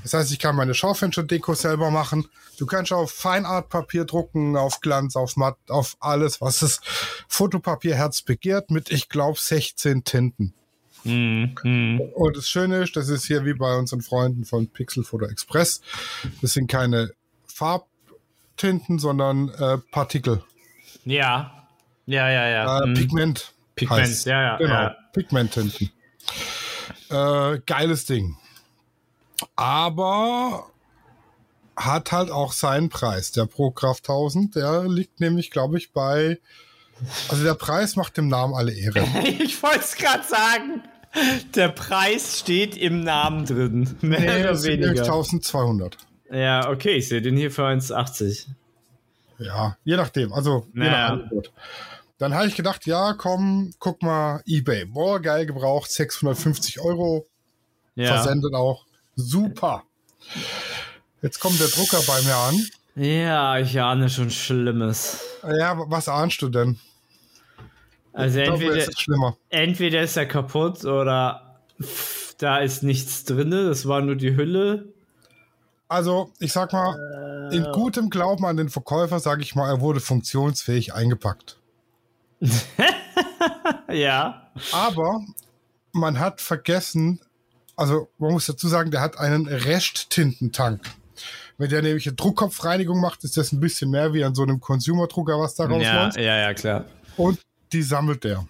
[0.02, 2.28] Das heißt, ich kann meine Schaufensterdeko selber machen.
[2.62, 6.80] Du kannst auf Feinartpapier drucken, auf Glanz, auf Matt, auf alles, was das
[7.26, 10.54] Fotopapierherz begehrt, mit, ich glaube, 16 Tinten.
[11.02, 12.00] Hm.
[12.14, 15.80] Und das Schöne ist, das ist hier wie bei unseren Freunden von Pixel Photo Express.
[16.40, 17.10] Das sind keine
[17.48, 20.44] Farbtinten, sondern äh, Partikel.
[21.04, 21.66] Ja.
[22.06, 22.78] Ja, ja, ja.
[22.78, 22.94] Äh, Hm.
[22.94, 23.54] Pigment.
[23.74, 24.24] Pigment, heißt's.
[24.26, 24.96] ja, ja, Genau, ja.
[25.12, 25.90] Pigmenttinten.
[27.10, 28.36] Äh, geiles Ding.
[29.56, 30.68] Aber
[31.76, 33.32] hat halt auch seinen Preis.
[33.32, 36.38] Der Prograph 1000, der liegt nämlich, glaube ich, bei.
[37.28, 39.00] Also der Preis macht dem Namen alle Ehre.
[39.40, 40.82] Ich wollte es gerade sagen.
[41.54, 43.96] Der Preis steht im Namen drin.
[44.00, 44.90] Mehr Nee, oder weniger.
[45.02, 45.98] 1200.
[46.30, 48.46] Ja, okay, ich sehe den hier für 1,80.
[49.38, 50.32] Ja, je nachdem.
[50.32, 50.90] Also je Ja.
[50.90, 51.52] nach Angebot.
[52.18, 54.84] Dann habe ich gedacht, ja, komm, guck mal, eBay.
[54.84, 57.26] Boah, geil gebraucht, 650 Euro.
[57.96, 58.06] Ja.
[58.14, 58.86] Versendet auch.
[59.16, 59.82] Super.
[61.22, 62.66] Jetzt kommt der Drucker bei mir an.
[62.96, 65.20] ja, ich ahne schon Schlimmes.
[65.42, 66.78] Ja, was ahnst du denn?
[68.12, 69.36] Also Ich glaube, entweder, es ist schlimmer.
[69.48, 73.50] entweder ist er kaputt oder pff, da ist nichts drin.
[73.50, 74.92] Das war nur die Hülle.
[75.88, 80.00] Also, ich sag mal, in gutem Glauben an den Verkäufer, sage ich mal, er wurde
[80.00, 81.58] funktionsfähig eingepackt.
[83.90, 84.50] Ja.
[84.72, 85.20] Aber
[85.92, 87.20] man hat vergessen,
[87.76, 90.80] also man muss dazu sagen, der hat einen Resttintentank.
[91.58, 94.60] Wenn der nämlich eine Druckkopfreinigung macht, ist das ein bisschen mehr wie an so einem
[94.60, 96.16] Consumer-Drucker, was da Ja, rausläuft.
[96.16, 96.84] ja, ja, klar.
[97.16, 97.40] Und
[97.72, 98.46] die sammelt der.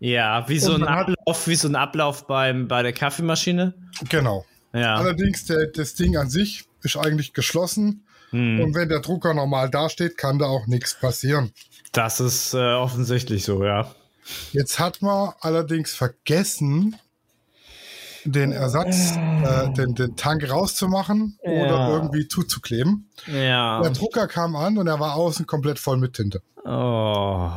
[0.00, 3.74] Ja, wie so ein Ablauf, wie so ein Ablauf beim, bei der Kaffeemaschine.
[4.08, 4.44] Genau.
[4.72, 4.96] Ja.
[4.96, 8.06] Allerdings, der, das Ding an sich ist eigentlich geschlossen.
[8.30, 8.60] Hm.
[8.60, 11.52] Und wenn der Drucker normal dasteht, kann da auch nichts passieren.
[11.92, 13.92] Das ist äh, offensichtlich so, ja.
[14.52, 16.96] Jetzt hat man allerdings vergessen,
[18.32, 21.88] den Ersatz, äh, den, den Tank rauszumachen oder Ja.
[21.94, 23.08] irgendwie zuzukleben.
[23.26, 23.80] Ja.
[23.82, 26.42] Der Drucker kam an und er war außen komplett voll mit Tinte.
[26.64, 27.50] Oh.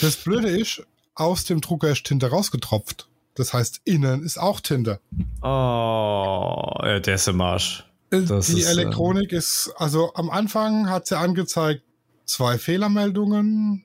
[0.00, 0.82] Das Blöde ist,
[1.14, 3.08] aus dem Drucker ist Tinte rausgetropft.
[3.34, 5.00] Das heißt, innen ist auch Tinte.
[5.42, 6.72] Oh.
[6.82, 7.84] Ja, der ist im Arsch.
[8.10, 11.82] Äh, Das Die ist, äh, Elektronik ist, also am Anfang hat sie angezeigt,
[12.24, 13.84] zwei Fehlermeldungen,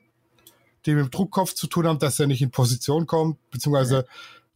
[0.84, 4.06] die mit dem Druckkopf zu tun haben, dass er nicht in Position kommt, beziehungsweise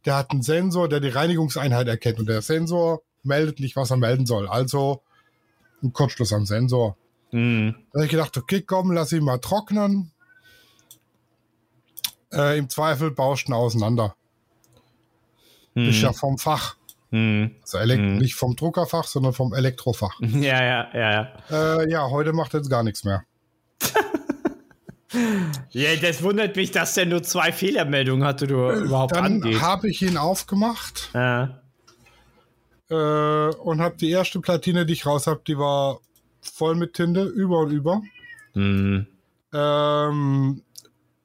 [0.05, 3.97] der hat einen Sensor, der die Reinigungseinheit erkennt und der Sensor meldet nicht, was er
[3.97, 4.47] melden soll.
[4.47, 5.01] Also
[5.83, 6.97] ein Kurzschluss am Sensor.
[7.31, 7.75] Hm.
[7.91, 10.11] Da habe ich gedacht, okay, komm, lass ihn mal trocknen.
[12.33, 14.15] Äh, Im Zweifel baust du ihn auseinander.
[15.75, 15.89] Hm.
[15.89, 16.75] Ist ja vom Fach.
[17.11, 17.55] Hm.
[17.61, 18.17] Also elek- Hm.
[18.17, 20.13] nicht vom Druckerfach, sondern vom Elektrofach.
[20.21, 21.11] Ja, ja, ja,
[21.49, 21.77] ja.
[21.81, 23.23] Äh, ja, heute macht er jetzt gar nichts mehr.
[25.71, 30.01] Ja, das wundert mich, dass der nur zwei Fehlermeldungen hatte, du überhaupt Dann habe ich
[30.01, 31.61] ihn aufgemacht Ja.
[32.89, 35.99] äh, und habe die erste Platine, die ich raus habe, die war
[36.41, 38.01] voll mit Tinte, über und über.
[38.53, 39.07] Hm.
[39.53, 40.61] Ähm,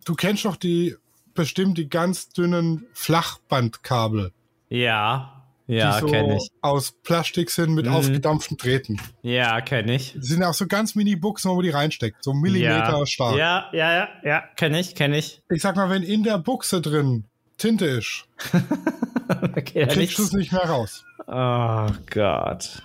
[0.04, 0.96] du kennst doch die
[1.34, 4.32] bestimmt die ganz dünnen Flachbandkabel.
[4.68, 5.35] Ja.
[5.68, 6.50] Ja, die so kenne ich.
[6.60, 7.92] aus Plastik sind mit Mhm.
[7.92, 9.00] aufgedampften Drähten.
[9.22, 10.14] Ja, kenne ich.
[10.14, 12.22] Das sind auch so ganz Mini-Buchsen, wo man die reinsteckt.
[12.22, 13.06] So Millimeter ja.
[13.06, 13.36] stark.
[13.36, 15.42] Ja, ja, ja, ja, kenne ich, kenne ich.
[15.50, 17.24] Ich sag mal, wenn in der Buchse drin
[17.58, 18.26] Tinte ist,
[19.56, 21.04] okay, kriegst du es nicht mehr raus.
[21.26, 22.82] Oh Gott.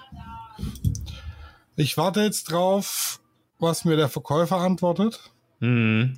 [1.76, 3.20] Ich warte jetzt drauf,
[3.60, 5.20] was mir der Verkäufer antwortet.
[5.60, 6.18] Hm.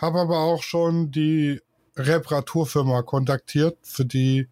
[0.00, 1.60] Habe aber auch schon die
[1.96, 4.48] Reparaturfirma kontaktiert, für die.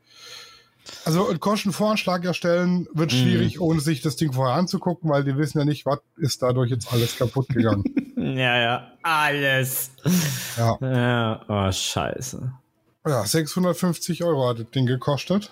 [1.05, 3.17] Also einen Kostenvoranschlag erstellen wird Mhm.
[3.17, 6.71] schwierig, ohne sich das Ding vorher anzugucken, weil die wissen ja nicht, was ist dadurch
[6.71, 7.85] jetzt alles kaputt gegangen.
[8.23, 9.91] Ja, ja, alles.
[10.57, 10.79] ja.
[10.81, 12.53] Ja, oh, scheiße.
[13.05, 15.51] ja, 650 Euro hat das Ding gekostet.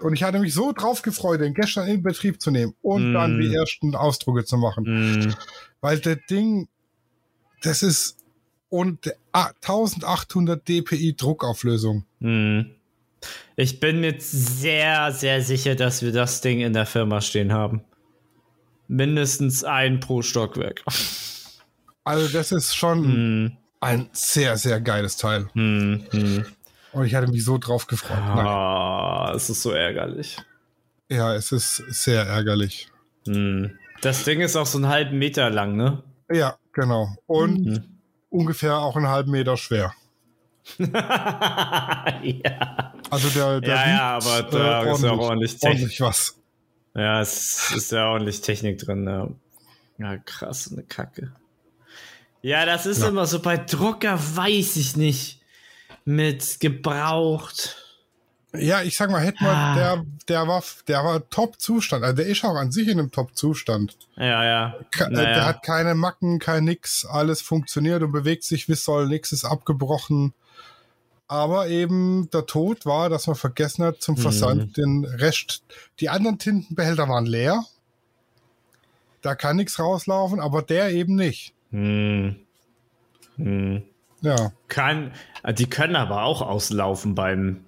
[0.00, 3.14] Und ich hatte mich so drauf gefreut, den gestern in Betrieb zu nehmen und Mm.
[3.14, 4.86] dann die ersten Ausdrucke zu machen.
[4.86, 5.34] Hm.
[5.82, 6.68] Weil das Ding,
[7.62, 8.16] das ist
[8.70, 12.04] und ah, 1800 dpi Druckauflösung.
[12.22, 12.70] Hm.
[13.56, 17.82] Ich bin mir sehr, sehr sicher, dass wir das Ding in der Firma stehen haben.
[18.88, 20.82] Mindestens ein pro Stockwerk.
[22.04, 23.56] Also das ist schon Hm.
[23.80, 25.48] ein sehr, sehr geiles Teil.
[25.52, 26.04] Hm.
[26.10, 26.46] Hm.
[26.92, 28.18] Und ich hatte mich so drauf gefreut.
[28.18, 30.38] Ah, es ist so ärgerlich.
[31.08, 32.88] Ja, es ist sehr ärgerlich.
[34.00, 36.02] Das Ding ist auch so einen halben Meter lang, ne?
[36.32, 37.14] Ja, genau.
[37.26, 37.84] Und
[38.28, 39.92] ungefähr auch einen halben Meter schwer.
[40.78, 42.89] ja.
[43.10, 45.72] Also der, der Ja, wiegt, ja, aber da ist ja auch ordentlich Technik.
[45.72, 46.36] ordentlich was.
[46.94, 49.04] Ja, es ist ja ordentlich Technik drin.
[49.06, 49.28] Ja,
[49.98, 51.32] ja krass, eine Kacke.
[52.42, 53.08] Ja, das ist Ja.
[53.08, 55.40] immer so bei Drucker, weiß ich nicht.
[56.04, 57.76] Mit gebraucht.
[58.52, 59.74] Ja, ich sag mal, hätte man, Ah.
[59.76, 62.02] der, der war, der war Top-Zustand.
[62.02, 63.96] Also der ist auch an sich in einem Top-Zustand.
[64.16, 64.74] Ja, ja.
[64.98, 65.34] Äh, Naja.
[65.34, 69.44] Der hat keine Macken, kein nix, alles funktioniert und bewegt sich wie soll, nix ist
[69.44, 70.32] abgebrochen.
[71.30, 74.72] Aber eben der Tod war, dass man vergessen hat zum Versand Mhm.
[74.72, 75.62] den Rest.
[76.00, 77.64] Die anderen Tintenbehälter waren leer.
[79.22, 81.54] Da kann nichts rauslaufen, aber der eben nicht.
[81.70, 82.34] Hm.
[83.36, 83.82] Hm.
[84.22, 85.12] Ja, Kann,
[85.56, 87.60] die können aber auch auslaufen beim,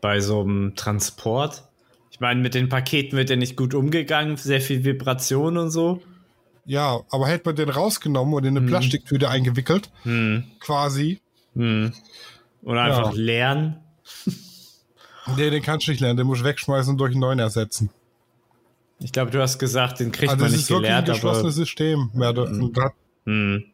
[0.00, 1.62] bei so einem Transport.
[2.10, 6.02] Ich meine, mit den Paketen wird ja nicht gut umgegangen, sehr viel Vibration und so.
[6.66, 8.66] ja, aber hätte man den rausgenommen und in eine Mhm.
[8.70, 10.44] Plastiktüte eingewickelt, Hm.
[10.58, 11.20] quasi.
[12.64, 13.76] Oder einfach leeren.
[15.38, 17.88] Nee, den kannst du nicht lernen, den musst du wegschmeißen und durch einen neuen ersetzen.
[18.98, 21.30] Ich glaube, du hast gesagt, den kriegt Also man nicht ist wirklich ein geleert, aber.
[21.30, 22.10] geschlossenes System.
[22.12, 22.92] Mehr oder- und hat-
[23.24, 23.64] Hm.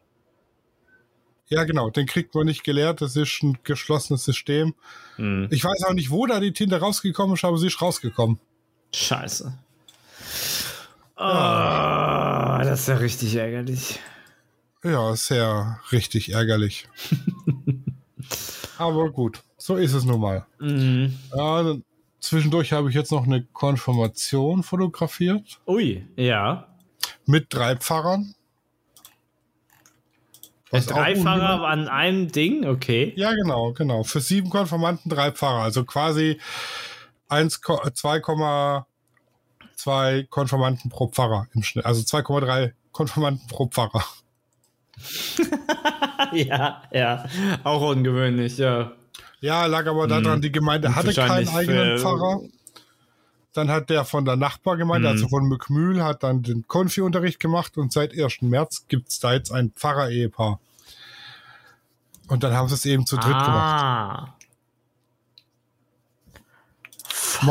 [1.49, 4.73] Ja, genau, den kriegt man nicht geleert, das ist ein geschlossenes System.
[5.17, 5.49] Hm.
[5.51, 8.39] Ich weiß auch nicht, wo da die Tinte rausgekommen ist, aber sie ist rausgekommen.
[8.95, 9.53] Scheiße.
[11.17, 11.21] Oh,
[12.63, 13.99] das ist ja richtig ärgerlich.
[14.85, 16.87] Ja, sehr richtig ärgerlich.
[18.77, 20.45] aber gut, so ist es nun mal.
[20.59, 21.17] Mhm.
[21.31, 21.83] Dann-
[22.19, 26.67] zwischendurch habe ich jetzt noch eine Konfirmation fotografiert Ui, ja.
[27.25, 28.35] mit drei Pfarrern.
[30.71, 33.11] Der Was Dreifahrer ungewohnt- an einem Ding, okay.
[33.17, 34.03] Ja, genau, genau.
[34.03, 35.63] Für sieben Konfirmanden drei Pfarrer.
[35.63, 36.39] Also quasi
[37.27, 41.85] 1, Ko- 2,2 Konfirmanden pro Pfarrer im Schnitt.
[41.85, 44.05] Also 2,3 Konfirmanden pro Pfarrer.
[46.33, 47.25] ja, ja.
[47.63, 48.91] Auch ungewöhnlich, ja.
[49.39, 50.41] Ja, lag aber daran, Mhm.
[50.41, 52.41] die Gemeinde hatte keinen eigenen Pfarrer.
[53.53, 55.13] Dann hat der von der Nachbargemeinde, Mhm.
[55.13, 58.47] also von Mückmühl, hat dann den Konfi-Unterricht gemacht und seit 1.
[58.49, 60.59] März gibt's da jetzt ein Pfarrer-Ehepaar.
[62.27, 63.83] Und dann haben sie es eben zu dritt gemacht.
[63.83, 64.35] ah.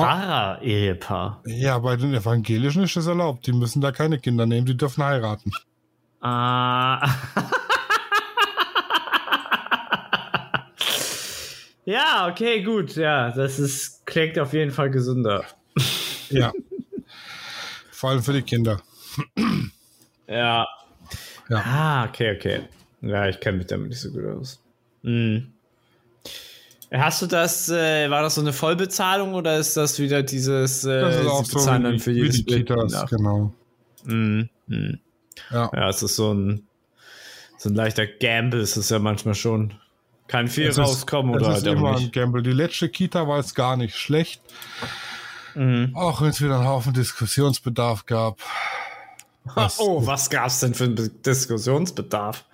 [0.00, 1.42] Pfarrer-Ehepaar.
[1.46, 3.46] Ja, bei den Evangelischen ist das erlaubt.
[3.46, 5.52] Die müssen da keine Kinder nehmen, die dürfen heiraten.
[6.20, 7.08] Ah.
[11.84, 12.96] ja, okay, gut.
[12.96, 15.44] Ja, das ist, klingt auf jeden Fall gesünder.
[16.28, 16.52] Ja.
[17.90, 18.80] Vor allem für die Kinder.
[20.26, 20.66] Ja.
[21.48, 21.56] Ja.
[21.64, 22.60] Ah, okay, okay.
[23.02, 24.60] Ja, ich kenne mich damit nicht so gut aus.
[25.02, 25.52] Hm.
[26.92, 31.00] Hast du das, äh, war das so eine Vollbezahlung oder ist das wieder dieses, äh,
[31.00, 33.10] Das ist auch so bezahlen wie, dann die- für wie jedes die Bild Kitas, nach?
[33.10, 33.52] genau.
[34.06, 34.98] Hm, hm.
[35.50, 35.70] Ja.
[35.74, 36.66] Ja, es ist so ein,
[37.58, 39.74] so ein leichter Gamble, ist es ja manchmal schon.
[40.28, 42.04] Kann viel Es ist- rauskommen es oder ist halt immer nicht.
[42.06, 42.42] ein Gamble.
[42.42, 44.40] Die letzte Kita war jetzt gar nicht schlecht,
[45.54, 45.92] Mhm.
[45.96, 48.38] auch wenn es wieder einen Haufen Diskussionsbedarf gab.
[49.54, 52.44] Was- oh, was gab's denn für einen Be- Diskussionsbedarf?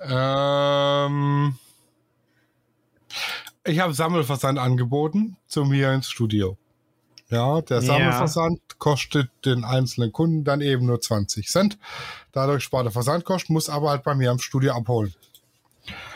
[0.00, 1.56] Ähm,
[3.64, 6.56] ich habe Sammelversand angeboten zu mir ins Studio.
[7.30, 7.82] Ja, der Ja.
[7.82, 11.78] Sammelversand kostet den einzelnen Kunden dann eben nur 20 Cent.
[12.32, 15.14] Dadurch spart er Versandkosten, muss aber halt bei mir am Studio abholen.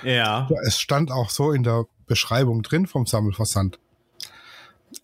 [0.03, 0.49] Ja.
[0.67, 3.79] Es stand auch so in der Beschreibung drin vom Sammelversand.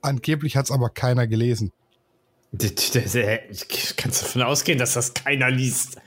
[0.02, 1.72] Angeblich hat es aber keiner gelesen.
[2.52, 3.40] Das, das, äh,
[3.96, 5.98] kannst davon ausgehen, dass das keiner liest.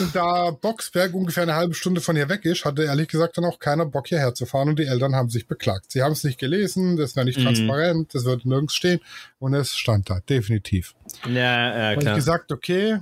[0.00, 3.44] Und da Boxberg ungefähr eine halbe Stunde von hier weg ist, hatte ehrlich gesagt dann
[3.44, 5.92] auch keiner Bock hierher zu fahren und die Eltern haben sich beklagt.
[5.92, 7.44] Sie haben es nicht gelesen, das wäre nicht Mhm.
[7.44, 9.00] transparent, das würde nirgends stehen
[9.38, 10.94] und es stand da, definitiv.
[11.26, 12.16] Ja, ja, Und ich klar.
[12.16, 12.98] gesagt, okay,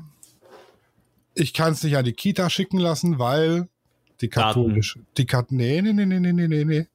[1.34, 3.68] ich kann es nicht an die Kita schicken lassen, weil
[4.20, 6.86] die katholische, die Kat nee, nee, nee, nee, nee, nee, nee.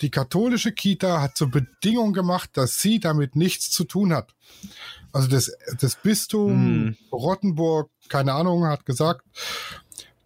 [0.00, 4.34] Die katholische Kita hat zur Bedingung gemacht, dass sie damit nichts zu tun hat.
[5.12, 6.96] Also das, das Bistum Hm.
[7.12, 9.22] Rottenburg, keine Ahnung, hat gesagt,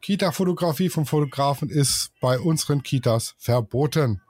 [0.00, 4.20] Kita-Fotografie vom Fotografen ist bei unseren Kitas verboten.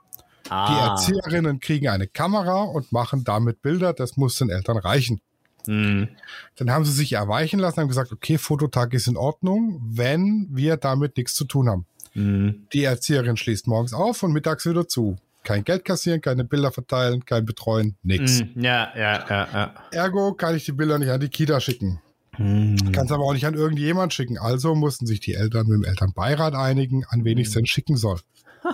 [0.45, 0.89] Die ah.
[0.91, 5.21] Erzieherinnen kriegen eine Kamera und machen damit Bilder, das muss den Eltern reichen.
[5.67, 6.09] Hm.
[6.55, 10.77] Dann haben sie sich erweichen lassen, haben gesagt, okay, Fototag ist in Ordnung, wenn wir
[10.77, 11.85] damit nichts zu tun haben.
[12.13, 12.67] Hm.
[12.73, 15.17] Die Erzieherin schließt morgens auf und mittags wieder zu.
[15.43, 18.39] Kein Geld kassieren, keine Bilder verteilen, kein Betreuen, nix.
[18.39, 18.49] Hm.
[18.55, 19.73] Ja, ja, ja, ja.
[19.91, 22.01] Ergo kann ich die Bilder nicht an die Kita schicken.
[22.39, 22.91] Hm.
[22.93, 24.37] Kann es aber auch nicht an irgendjemand schicken.
[24.37, 27.97] Also mussten sich die Eltern mit dem Elternbeirat einigen, an wen ich es denn schicken
[27.97, 28.19] soll.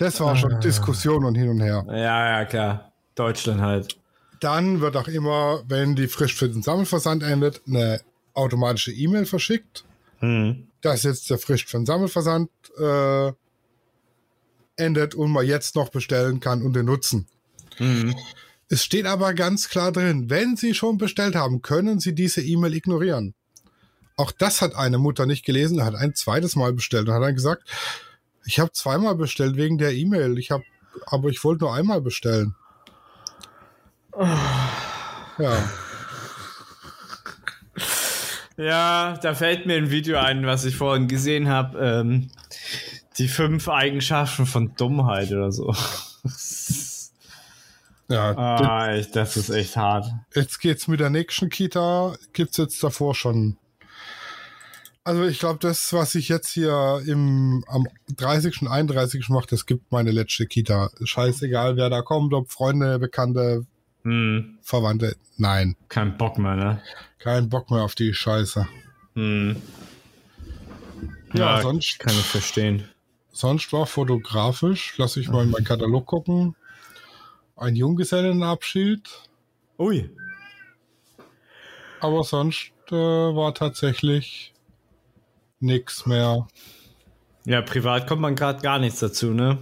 [0.00, 1.84] Das war schon Diskussion und hin und her.
[1.88, 2.92] Ja, ja, klar.
[3.16, 3.98] Deutschland halt.
[4.38, 8.00] Dann wird auch immer, wenn die Frist für den Sammelversand endet, eine
[8.32, 9.84] automatische E-Mail verschickt.
[10.20, 10.68] Hm.
[10.80, 13.32] dass jetzt der Frist für den Sammelversand äh,
[14.76, 17.26] endet und man jetzt noch bestellen kann und den nutzen.
[17.76, 18.14] Hm.
[18.68, 22.74] Es steht aber ganz klar drin, wenn Sie schon bestellt haben, können Sie diese E-Mail
[22.74, 23.34] ignorieren.
[24.16, 27.34] Auch das hat eine Mutter nicht gelesen, hat ein zweites Mal bestellt und hat dann
[27.34, 27.62] gesagt,
[28.44, 30.64] ich habe zweimal bestellt wegen der E-Mail, ich habe,
[31.06, 32.54] aber ich wollte nur einmal bestellen.
[35.38, 35.70] Ja,
[38.58, 41.78] Ja, da fällt mir ein Video ein, was ich vorhin gesehen habe.
[41.78, 42.30] Ähm,
[43.18, 45.72] die fünf Eigenschaften von Dummheit oder so.
[48.08, 48.36] ja.
[48.36, 50.06] Ah, ich, das ist echt hart.
[50.34, 52.14] Jetzt geht's mit der nächsten Kita.
[52.32, 53.56] Gibt's jetzt davor schon.
[55.04, 58.62] Also ich glaube, das, was ich jetzt hier im am 30.
[58.62, 59.28] und 31.
[59.30, 60.90] mache, das gibt meine letzte Kita.
[61.02, 63.64] Scheißegal, wer da kommt, ob Freunde, Bekannte,
[64.04, 65.16] Hm, Verwandte.
[65.38, 66.82] Nein, kein Bock mehr, ne?
[67.18, 68.66] kein Bock mehr auf die Scheiße.
[69.14, 69.56] Hm.
[71.34, 72.88] Ja, sonst, Kann ich verstehen.
[73.32, 74.94] sonst war fotografisch.
[74.98, 76.54] Lass ich mal in meinen Katalog gucken.
[77.58, 79.08] Ein Junggesellenabschied.
[79.78, 80.10] Ui.
[82.00, 84.54] Aber sonst äh, war tatsächlich
[85.60, 86.46] nix mehr.
[87.44, 89.58] Ja, privat kommt man gerade gar nichts dazu, ne?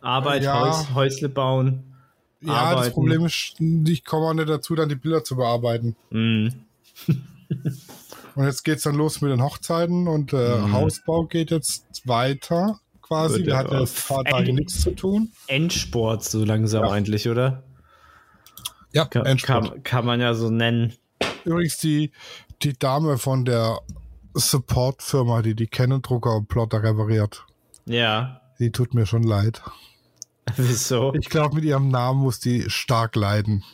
[0.00, 0.60] Arbeit, Ja.
[0.60, 1.84] Haus, Häusle bauen.
[2.40, 2.92] Ja, das Arbeiten.
[2.94, 5.96] Problem ist, ich komme auch nicht dazu, dann die Bilder zu bearbeiten.
[6.10, 6.52] Hm.
[8.34, 10.72] Und jetzt geht's dann los mit den Hochzeiten und äh, Mhm.
[10.72, 12.80] Hausbau geht jetzt weiter
[13.12, 13.46] quasi.
[13.46, 15.32] Wir hatten jetzt ein paar Tage nichts zu tun.
[15.46, 16.90] Endsport so langsam Ja.
[16.90, 17.62] eigentlich, oder?
[18.92, 19.64] Ja, Kann, Endspurt.
[19.70, 20.94] kann, kann man ja so nennen.
[21.44, 22.12] Übrigens die,
[22.62, 23.78] die Dame von der
[24.34, 27.44] Support-Firma, die die Canon-Drucker und Plotter repariert,
[27.86, 28.40] Ja.
[28.58, 29.62] die tut mir schon leid.
[30.56, 31.14] Wieso?
[31.14, 33.64] Ich glaube, mit ihrem Namen muss die stark leiden.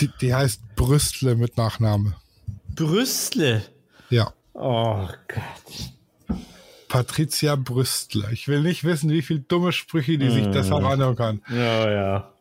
[0.00, 2.16] Die, die heißt Brüstle mit Nachname.
[2.74, 3.62] Brüstle.
[4.10, 4.32] Ja.
[4.54, 5.92] Oh Gott.
[6.92, 8.28] Patricia Brüstle.
[8.32, 10.52] Ich will nicht wissen, wie viele dumme Sprüche die sich Mm.
[10.52, 11.40] deshalb anhören kann.
[11.48, 12.32] Ja, ja.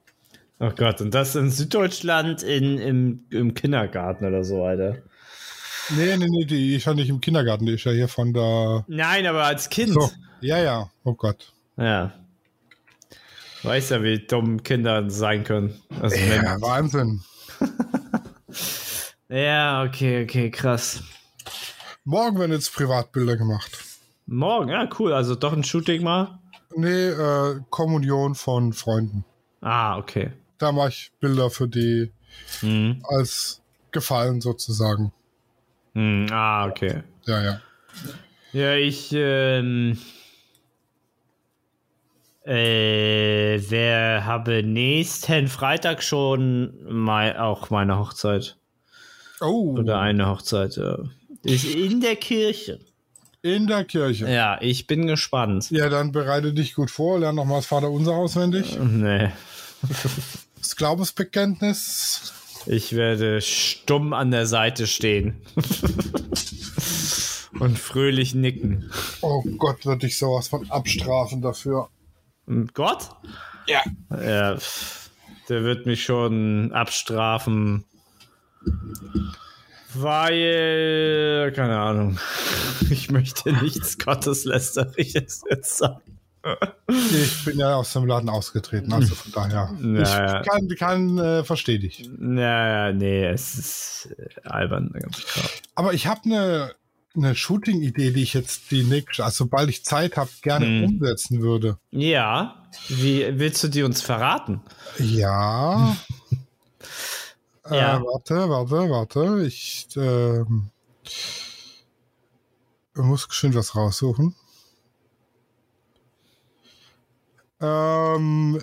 [0.60, 4.98] Oh Gott, und das in Süddeutschland in, im, im Kindergarten oder so, Alter.
[5.96, 8.84] Nee, nee, nee, die ist ja nicht im Kindergarten, die ist ja hier von der.
[8.90, 9.94] Nein, aber als Kind.
[9.94, 10.12] So.
[10.42, 10.92] Ja, ja.
[11.06, 11.54] Oh Gott.
[11.78, 12.12] Ja.
[13.64, 15.82] Weiß ja, wie dumm Kinder sein können.
[16.02, 17.22] Also Ja, wenn, Wahnsinn.
[19.30, 21.02] ja, okay, okay, krass.
[22.04, 23.72] Morgen werden jetzt Privatbilder gemacht.
[24.32, 25.12] Morgen, ja, cool.
[25.12, 26.40] Also doch ein Shooting mal.
[26.74, 29.26] Nee, äh, Kommunion von Freunden.
[29.60, 30.32] Ah, okay.
[30.58, 32.12] Da mache ich Bilder für die
[32.62, 33.04] Hm.
[33.10, 35.12] als Gefallen sozusagen.
[35.96, 37.04] Hm, ah, okay.
[37.26, 37.62] Ja, ja.
[38.54, 39.98] Ja, ich, ähm,
[42.46, 48.56] äh, wer habe nächsten Freitag schon mei auch meine Hochzeit.
[49.42, 51.00] Oh, Oder eine Hochzeit, ja.
[51.44, 52.80] Ist in der Kirche.
[53.42, 54.26] In der Kirche.
[54.26, 54.32] Ja.
[54.32, 55.70] Ja, ich bin gespannt.
[55.90, 58.78] dann bereite dich gut vor, lerne nochmal das Vaterunser auswendig.
[58.80, 59.32] Nee.
[60.58, 62.34] Das Glaubensbekenntnis.
[62.68, 65.42] Ich werde stumm an der Seite stehen.
[67.60, 68.92] Und fröhlich nicken.
[69.22, 71.90] Oh Gott, würde ich sowas von abstrafen dafür.
[72.46, 73.10] Und Gott?
[73.66, 73.82] Ja.
[74.12, 74.56] Ja,
[75.50, 77.86] der wird mich schon abstrafen.
[79.94, 82.20] Weil, keine Ahnung,
[82.90, 86.02] ich möchte nichts Gotteslästerliches jetzt sagen.
[86.88, 89.72] Ich bin ja aus dem Laden ausgetreten, also von daher.
[89.80, 90.42] Naja.
[90.42, 92.10] Ich kann, kann äh, verstehe dich.
[92.18, 95.46] Naja, nee, es ist äh, albern, ganz klar.
[95.76, 96.74] Aber ich habe eine
[97.16, 100.84] eine Shooting-Idee, die ich jetzt die nächste, also sobald ich Zeit habe, gerne Hm.
[100.86, 101.78] umsetzen würde.
[101.92, 104.62] Ja, wie willst du die uns verraten?
[104.98, 105.96] Ja.
[107.72, 107.98] Ja.
[107.98, 109.46] Äh, warte, warte, warte.
[109.46, 110.70] Ich ähm,
[112.96, 114.36] muss geschwind was raussuchen.
[117.62, 118.62] Ähm,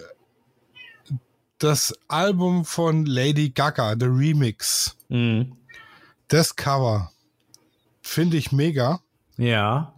[1.59, 5.57] das Album von Lady Gaga, The Remix, Hm.
[6.29, 7.11] das Cover,
[8.03, 9.01] finde ich mega.
[9.37, 9.95] Ja.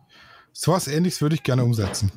[0.52, 2.12] Sowas ähnliches würde ich gerne umsetzen.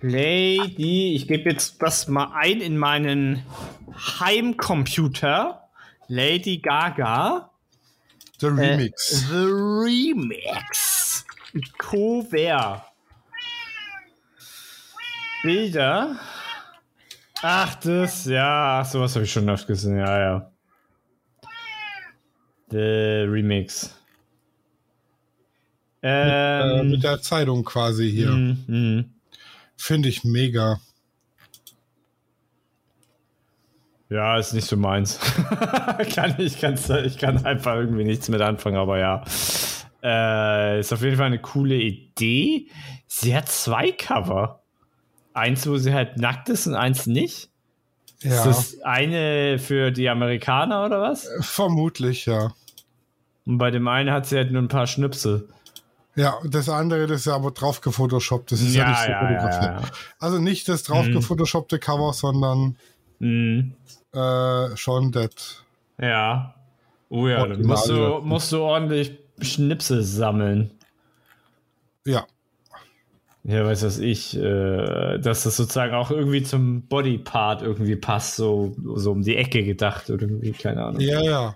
[0.00, 3.44] Lady, ich gebe jetzt das mal ein in meinen
[4.18, 5.61] Heimcomputer.
[6.12, 7.48] Lady Gaga.
[8.38, 9.12] The Remix.
[9.12, 11.24] Äh, The Remix.
[11.78, 12.84] Cover.
[15.42, 16.20] Bilder.
[17.40, 20.52] Ach, das, ja, ach, sowas habe ich schon oft gesehen, ja, ja.
[22.70, 23.96] The Remix.
[26.02, 28.30] äh, Ähm, mit der Zeitung quasi hier.
[28.32, 29.14] mm, mm.
[29.78, 30.78] Finde ich mega.
[34.12, 35.18] Ja, ist nicht so meins.
[36.14, 39.24] kann, ich, kann's, ich kann einfach irgendwie nichts mit anfangen, aber ja.
[40.02, 42.66] Äh, ist auf jeden Fall eine coole Idee.
[43.06, 44.60] Sie hat zwei Cover.
[45.32, 47.48] Eins, wo sie halt nackt ist und eins nicht.
[48.20, 51.28] Ja, Ist das eine für die Amerikaner oder was?
[51.40, 52.52] vermutlich, ja.
[53.46, 55.48] Und bei dem einen hat sie halt nur ein paar Schnipsel.
[56.14, 58.52] Ja, das andere, das ist ja aber drauf gefotoshoppt.
[58.52, 59.92] Das ist ja, nicht so fotografiert.
[60.18, 61.12] Also nicht das drauf Mhm.
[61.12, 62.76] gefotoshoppte Cover, sondern
[63.18, 63.74] Mhm.
[64.14, 65.62] Äh, schon das.
[66.00, 66.54] Ja.
[67.08, 70.70] Oh ja, dann musst du, musst du ordentlich Schnipsel sammeln.
[72.04, 72.26] Ja,
[73.44, 78.74] Ja, weiß was ich, äh, dass das sozusagen auch irgendwie zum Bodypart irgendwie passt, so,
[78.94, 81.00] so um die Ecke gedacht oder irgendwie, keine Ahnung.
[81.00, 81.54] ja, ja.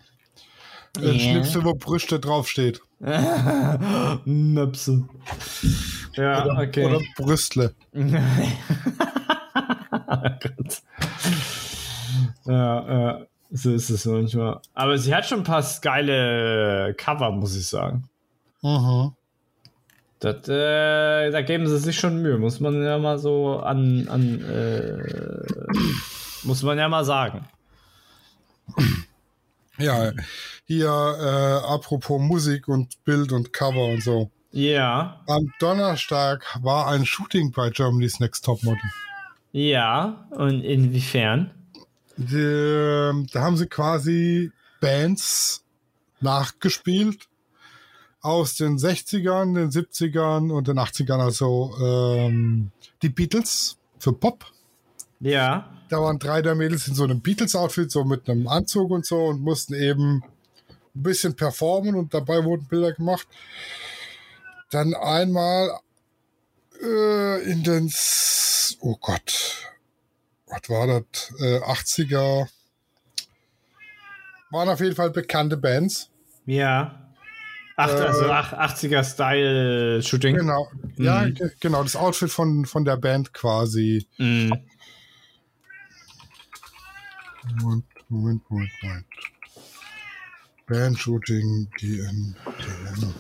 [0.98, 1.12] Ja.
[1.18, 2.80] Schnipsel, wo Brüste draufsteht.
[4.24, 5.06] Möpse.
[6.14, 6.86] Ja, Oder, okay.
[6.86, 7.74] oder Brüstle.
[7.92, 8.12] Gott.
[12.46, 14.60] Ja, ja, so ist es manchmal.
[14.74, 18.08] Aber sie hat schon ein paar geile Cover, muss ich sagen.
[18.62, 19.12] Mhm.
[20.18, 24.42] Das, äh, da geben sie sich schon Mühe, muss man ja mal so an, an
[24.42, 24.98] äh,
[26.42, 27.46] muss man ja mal sagen.
[29.78, 30.12] Ja,
[30.64, 34.30] hier äh, apropos Musik und Bild und Cover und so.
[34.52, 38.80] Ja, Am Donnerstag war ein Shooting bei Germany's Next Topmodel.
[39.52, 41.50] ja, und inwiefern?
[42.16, 44.50] Die, ähm, da haben sie quasi
[44.80, 45.64] Bands
[46.20, 47.28] nachgespielt
[48.20, 54.44] aus den 60ern, den 70ern und den 80ern, also ähm, die Beatles für Pop.
[55.20, 59.06] Ja, Da waren drei der Mädels in so einem Beatles-Outfit, so mit einem Anzug und
[59.06, 60.24] so und mussten eben
[60.94, 63.28] ein bisschen performen und dabei wurden Bilder gemacht.
[64.70, 65.78] Dann einmal
[66.82, 67.92] äh, in den,
[68.80, 69.75] oh Gott,
[70.46, 72.48] was war das, äh, 80er,
[74.50, 76.10] waren auf jeden Fall bekannte Bands.
[76.46, 77.02] ja.
[77.78, 80.36] Ach, Äh, also ach, 80er Style Shooting.
[80.36, 80.66] Genau,
[80.96, 81.34] ja, Mhm.
[81.34, 84.06] ge- genau, das Outfit von, von der Band quasi.
[84.16, 84.50] Mhm.
[87.60, 89.06] Moment, Moment, Moment, Moment.
[90.66, 93.14] Band-Shooting, GNTM.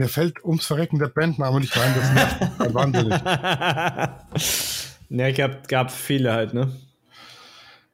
[0.00, 3.20] Mir fällt ums Verrecken der Bandname nicht rein, das nervt halt wahnsinnig.
[5.12, 6.72] Ja, gab, gab viele halt, ne?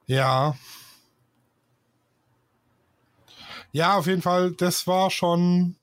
[0.05, 0.55] Ja.
[3.71, 5.75] Ja, auf jeden Fall, das war schon.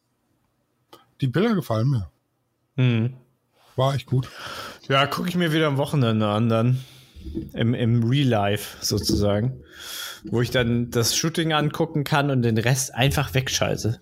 [1.21, 2.11] Die Bilder gefallen mir.
[2.77, 3.15] Mhm.
[3.75, 4.31] War echt gut.
[4.89, 6.85] Ja, gucke ich mir wieder am Wochenende an dann.
[7.53, 9.61] Im, Im Real Life sozusagen.
[10.25, 14.01] Wo ich dann das Shooting angucken kann und den Rest einfach wegschalte.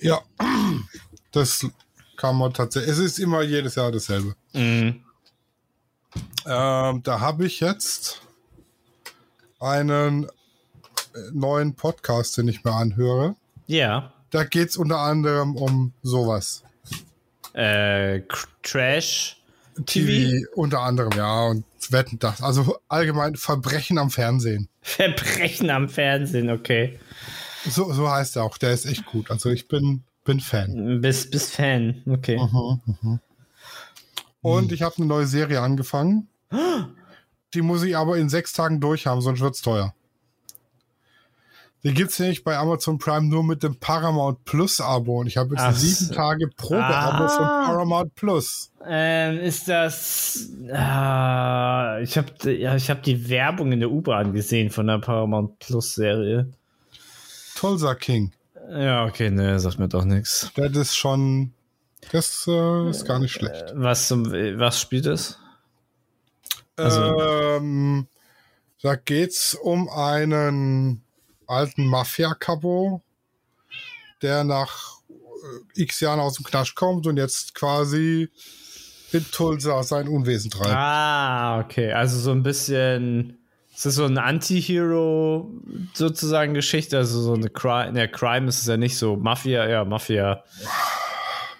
[0.00, 0.20] Ja,
[1.32, 1.66] das
[2.16, 2.92] kann man tatsächlich.
[2.92, 4.34] Es ist immer jedes Jahr dasselbe.
[4.52, 5.02] Mhm.
[6.46, 8.22] Ähm, da habe ich jetzt
[9.60, 10.28] einen äh,
[11.32, 13.36] neuen Podcast, den ich mir anhöre.
[13.66, 14.12] Ja.
[14.30, 16.64] Da geht es unter anderem um sowas.
[17.54, 18.22] Äh,
[18.62, 19.36] Trash.
[19.86, 22.42] TV, unter anderem, ja, und wetten das.
[22.42, 24.68] Also allgemein Verbrechen am Fernsehen.
[24.82, 26.98] Verbrechen am Fernsehen, okay.
[27.68, 28.58] So, so heißt er auch.
[28.58, 29.30] Der ist echt gut.
[29.30, 31.00] Also ich bin, bin Fan.
[31.00, 32.38] Bist, bist Fan, okay.
[34.42, 36.28] Und ich habe eine neue Serie angefangen.
[37.54, 39.94] Die muss ich aber in sechs Tagen durch haben, sonst wird's teuer.
[41.82, 45.20] Die gibt's nämlich bei Amazon Prime nur mit dem Paramount Plus Abo.
[45.20, 46.14] Und ich habe jetzt Ach sieben.
[46.14, 47.64] Tage Probeabo von Ah.
[47.66, 48.70] Paramount Plus.
[48.84, 50.50] Ähm, ist das.
[50.72, 55.58] Ah, ich habe ja, ich hab die Werbung in der U-Bahn gesehen von der Paramount
[55.60, 56.50] Plus Serie.
[57.54, 58.32] Tulsa King.
[58.70, 60.50] Ja, okay, ne, sagt mir doch nichts.
[60.56, 61.52] Das ist schon.
[62.12, 63.72] Das äh, ist gar nicht schlecht.
[63.74, 65.38] Was, zum, was spielt es?
[66.76, 68.06] also- ähm,
[68.82, 71.02] da geht's um einen
[71.46, 73.02] alten Mafia-Kabo,
[74.22, 78.28] der nach äh, x Jahren aus dem Knast kommt und jetzt quasi
[79.12, 80.68] in Tulsa sein Unwesen treibt.
[80.70, 81.92] Ah, okay.
[81.92, 83.37] Also so ein bisschen.
[83.78, 85.52] Ist das so ein Anti-Hero
[85.94, 86.96] sozusagen Geschichte?
[86.96, 87.92] Also so eine Crime.
[87.92, 89.14] Ne, Crime ist es ja nicht so.
[89.14, 90.42] Mafia, ja, Mafia.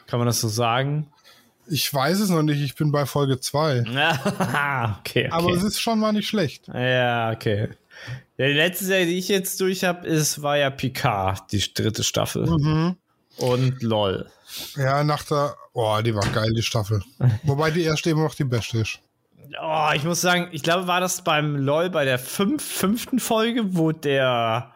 [0.08, 1.12] Kann man das so sagen?
[1.68, 3.84] Ich weiß es noch nicht, ich bin bei Folge 2.
[4.40, 5.28] Ah, okay, okay.
[5.30, 6.66] Aber es ist schon mal nicht schlecht.
[6.66, 7.68] Ja, okay.
[8.36, 12.46] Die letzte Serie, die ich jetzt durch habe, ist, war ja Picard, die dritte Staffel.
[12.46, 12.96] Mhm.
[13.36, 14.28] Und LOL.
[14.74, 15.54] Ja, nach der.
[15.72, 17.00] Oh, die war geil, die Staffel.
[17.44, 18.98] Wobei die erste immer noch die beste ist.
[19.62, 23.76] Oh, ich muss sagen, ich glaube, war das beim LOL bei der fünf, fünften Folge,
[23.76, 24.72] wo der.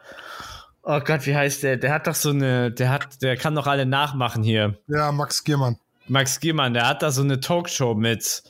[0.83, 1.77] Oh Gott, wie heißt der?
[1.77, 2.73] Der hat doch so eine.
[2.73, 4.79] Der hat, der kann doch alle nachmachen hier.
[4.89, 5.77] Ja, Max Giermann.
[6.09, 8.43] Max Giermann, der hat da so eine Talkshow mit.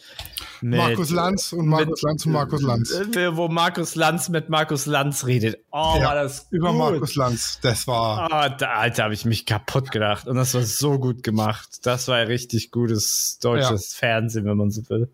[0.62, 2.90] mit Markus Lanz und Markus Lanz und Markus Lanz.
[2.92, 5.58] äh, Wo Markus Lanz mit Markus Lanz redet.
[5.70, 6.78] Oh, Ja, war das Über gut.
[6.78, 7.58] Markus Lanz.
[7.60, 8.32] Das war.
[8.32, 10.26] Ah, da, Alter, habe ich mich kaputt gedacht.
[10.26, 11.68] Und das war so gut gemacht.
[11.82, 15.10] Das war richtig gutes deutsches Fernsehen, wenn man so will.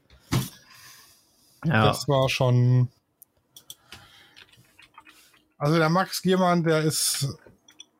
[1.65, 1.87] Ja.
[1.87, 2.89] Das war schon.
[5.59, 7.29] Also der Max Giermann, der ist.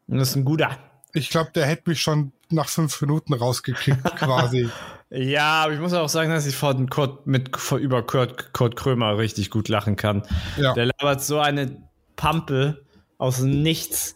[0.07, 0.79] das ist ein guter.
[1.13, 4.71] Ich glaube, der hätte mich schon nach fünf Minuten rausgekickt, quasi.
[5.11, 8.77] Ja, aber ich muss auch sagen, dass ich von Kurt, mit, von, über Kurt, Kurt
[8.77, 10.23] Krömer richtig gut lachen kann.
[10.57, 10.75] Ja.
[10.75, 11.83] Der labert so eine
[12.17, 12.85] Pampe
[13.17, 14.15] aus dem Nichts.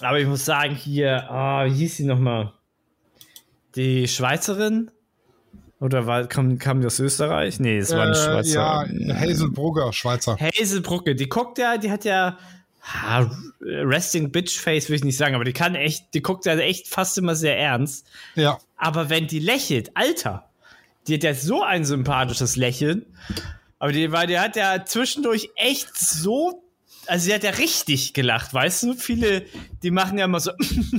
[0.00, 2.52] Aber ich muss sagen, hier, ah, wie hieß sie nochmal?
[3.76, 4.90] Die Schweizerin?
[5.80, 7.60] Oder war, kam, kam die aus Österreich?
[7.60, 8.86] Nee, es war eine Äh, Schweizer.
[8.90, 10.36] ja, Hazel Brugger, Schweizer.
[10.40, 12.38] Hazelbrugge, die guckt ja, die hat ja
[12.80, 16.56] ha, Resting Bitch Face, will ich nicht sagen, aber die kann echt, die guckt ja
[16.56, 18.06] echt fast immer sehr ernst.
[18.36, 18.58] Ja.
[18.76, 20.48] Aber wenn die lächelt, Alter,
[21.06, 23.04] die hat ja so ein sympathisches Lächeln.
[23.78, 26.62] Aber die, weil die hat ja zwischendurch echt so,
[27.08, 28.94] also sie hat ja richtig gelacht, weißt du?
[28.94, 29.44] Viele,
[29.82, 30.52] die machen ja immer so,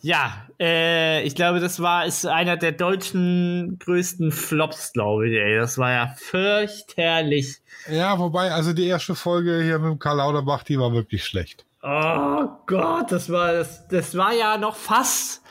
[0.00, 5.36] Ja, äh, ich glaube, das war ist einer der deutschen größten Flops, glaube ich.
[5.36, 5.56] Ey.
[5.56, 7.60] Das war ja fürchterlich.
[7.90, 11.66] Ja, wobei, also die erste Folge hier mit Karl Lauterbach, die war wirklich schlecht.
[11.82, 15.42] Oh Gott, das war das, das war ja noch fast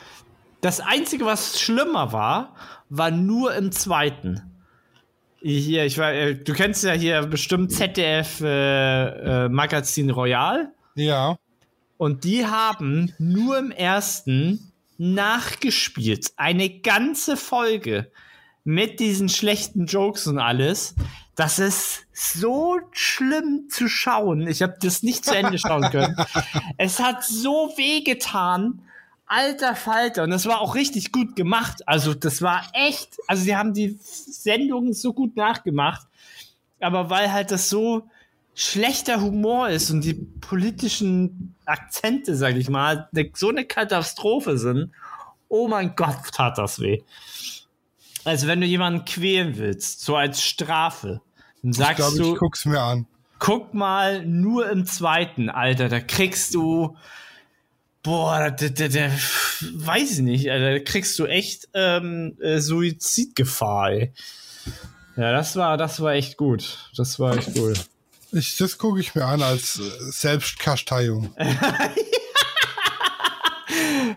[0.60, 2.54] das einzige, was schlimmer war,
[2.88, 4.42] war nur im zweiten.
[5.40, 11.36] Hier, ich war, äh, du kennst ja hier bestimmt ZDF äh, äh, Magazin Royal Ja.
[11.96, 18.10] und die haben nur im ersten nachgespielt, eine ganze Folge
[18.64, 20.96] mit diesen schlechten Jokes und alles.
[21.36, 24.48] Das ist so schlimm zu schauen.
[24.48, 26.16] Ich habe das nicht zu Ende schauen können.
[26.78, 28.82] es hat so weh getan.
[29.28, 30.24] Alter Falter.
[30.24, 31.86] Und das war auch richtig gut gemacht.
[31.86, 33.16] Also, das war echt.
[33.26, 36.06] Also, sie haben die Sendung so gut nachgemacht.
[36.80, 38.08] Aber weil halt das so
[38.54, 44.92] schlechter Humor ist und die politischen Akzente, sag ich mal, ne- so eine Katastrophe sind.
[45.48, 47.02] Oh mein Gott, tat das weh.
[48.24, 51.20] Also, wenn du jemanden quälen willst, so als Strafe,
[51.62, 53.06] dann Ich sagst glaube, du ich guck's mir an.
[53.38, 56.96] guck mal nur im zweiten, Alter, da kriegst du,
[58.08, 59.12] boah, der, der, der
[59.60, 64.12] weiß ich nicht, Alter, da kriegst du echt ähm, äh, Suizidgefahr, ey.
[65.16, 66.90] Ja, das war, das war echt gut.
[66.96, 67.74] Das war echt cool.
[68.32, 71.34] Ich, das gucke ich mir an als äh, Selbstkasteiung.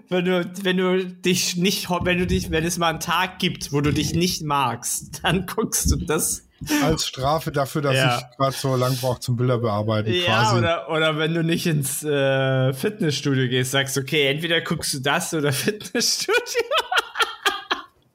[0.07, 3.71] Wenn du, wenn du dich nicht, wenn du dich, wenn es mal einen Tag gibt,
[3.71, 6.47] wo du dich nicht magst, dann guckst du das.
[6.83, 8.17] Als Strafe dafür, dass Ja.
[8.19, 10.13] ich gerade so lang brauche zum Bilder bearbeiten.
[10.13, 10.57] Ja, quasi.
[10.59, 15.33] oder, oder wenn du nicht ins äh, Fitnessstudio gehst, sagst, okay, entweder guckst du das
[15.33, 16.35] oder Fitnessstudio.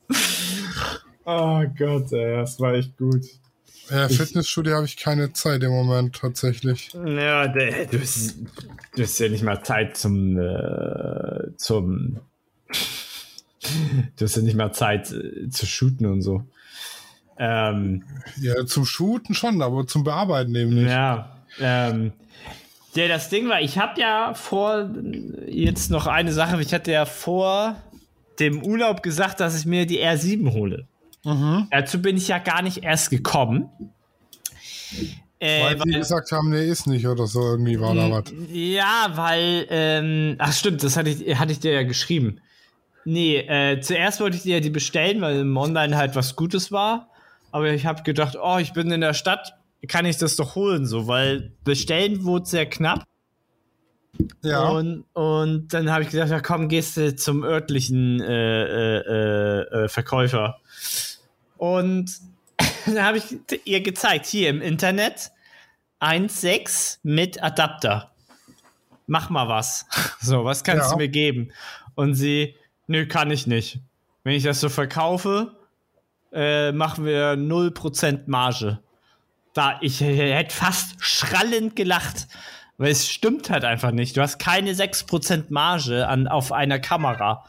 [1.28, 3.24] Oh Gott, ey, das war echt gut.
[3.90, 6.90] Ja, Fitnessstudio habe ich keine Zeit im Moment tatsächlich.
[6.92, 8.36] Ja, der, du, hast,
[8.94, 12.20] du hast ja nicht mal Zeit zum, äh, zum
[14.16, 16.44] du hast ja nicht mal Zeit äh, zu shooten und so.
[17.39, 18.05] Ähm,
[18.41, 20.91] ja, zum Shooten schon, aber zum Bearbeiten eben nicht.
[20.91, 22.12] Ja, ähm,
[22.95, 24.89] ja, das Ding war, ich habe ja vor,
[25.47, 27.76] jetzt noch eine Sache, ich hatte ja vor
[28.41, 30.87] dem Urlaub gesagt, dass ich mir die R7 hole.
[31.24, 31.68] Mhm.
[31.70, 33.68] Dazu bin ich ja gar nicht erst gekommen.
[35.39, 38.32] Äh, weil, weil die gesagt haben, nee, ist nicht oder so, irgendwie war da was.
[38.51, 42.41] Ja, weil, ähm, ach stimmt, das hatte ich, hatte ich dir ja geschrieben.
[43.05, 46.72] Nee, äh, zuerst wollte ich dir ja die bestellen, weil im Online halt was Gutes
[46.72, 47.11] war.
[47.53, 49.55] Aber ich habe gedacht, oh, ich bin in der Stadt,
[49.88, 53.05] kann ich das doch holen, so, weil bestellen wurde sehr knapp.
[54.42, 54.68] Ja.
[54.68, 59.84] Und, und dann habe ich gesagt, ja komm, gehst du zum örtlichen äh, äh, äh,
[59.84, 60.59] äh Verkäufer.
[61.59, 62.18] Und
[62.86, 63.24] dann habe ich
[63.64, 65.30] ihr gezeigt, hier im Internet
[66.01, 68.12] 1.6 mit Adapter.
[69.07, 69.86] Mach mal was.
[70.18, 70.90] So, was kannst ja.
[70.90, 71.53] du mir geben?
[71.94, 73.80] Und sie, Nö, kann ich nicht.
[74.22, 75.57] Wenn ich das so verkaufe,
[76.33, 78.81] äh, machen wir 0% Marge.
[79.55, 82.29] Da, ich hätte fast schrallend gelacht,
[82.79, 84.16] weil es stimmt halt einfach nicht.
[84.16, 87.45] Du hast keine 6% Marge an, auf einer Kamera.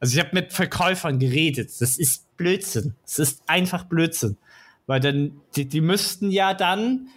[0.00, 1.70] Also ich habe mit Verkäufern geredet.
[1.80, 2.94] Das ist Blödsinn.
[3.04, 4.36] Es ist einfach Blödsinn.
[4.86, 7.08] Weil dann, die, die müssten ja dann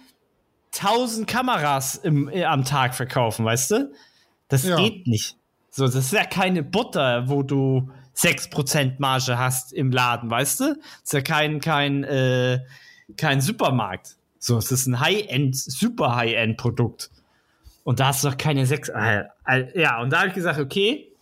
[0.76, 3.92] 1000 Kameras im, äh, am Tag verkaufen, weißt du?
[4.48, 4.76] Das ja.
[4.76, 5.36] geht nicht.
[5.70, 10.64] So, das ist ja keine Butter, wo du 6% Marge hast im Laden, weißt du?
[10.74, 12.60] Das ist ja kein, kein, äh,
[13.16, 14.16] kein Supermarkt.
[14.38, 17.10] So, es ist ein High-End, super High-End-Produkt.
[17.84, 18.90] Und da hast du doch keine 6.
[18.90, 21.12] Äh, äh, ja, und da habe ich gesagt, okay,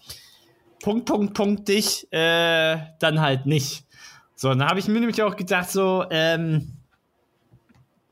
[0.83, 3.85] Punkt, Punkt, Punkt, dich, äh, dann halt nicht.
[4.35, 6.73] So, und dann habe ich mir nämlich auch gedacht, so, ähm,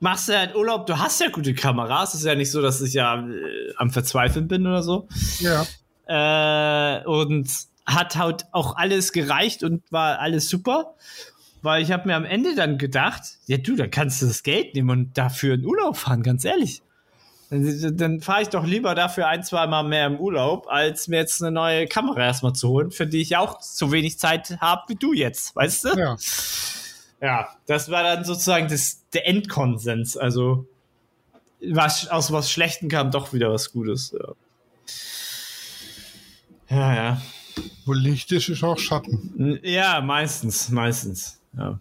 [0.01, 2.81] machst du halt Urlaub, du hast ja gute Kameras, es ist ja nicht so, dass
[2.81, 5.09] ich ja äh, am Verzweifeln bin oder so.
[5.41, 5.67] Ja.
[6.07, 7.49] Äh, und
[7.87, 10.95] hat halt auch alles gereicht und war alles super.
[11.63, 14.75] Weil ich habe mir am Ende dann gedacht, ja du, dann kannst du das Geld
[14.75, 16.83] nehmen und dafür in Urlaub fahren, ganz ehrlich.
[17.51, 21.19] Dann, dann fahre ich doch lieber dafür ein, zwei Mal mehr im Urlaub, als mir
[21.19, 24.83] jetzt eine neue Kamera erstmal zu holen, für die ich auch so wenig Zeit habe
[24.89, 25.99] wie du jetzt, weißt du?
[25.99, 26.17] Ja.
[27.21, 30.19] Ja, das war dann sozusagen das, der Endkonsens.
[30.19, 30.67] Also
[31.61, 34.15] was, aus was Schlechten kam doch wieder was Gutes.
[34.19, 34.35] Ja.
[36.69, 37.23] Ja, ja.
[37.85, 39.59] Wo Licht ist, ist auch Schatten.
[39.63, 41.41] Ja, meistens, meistens.
[41.57, 41.79] Ja,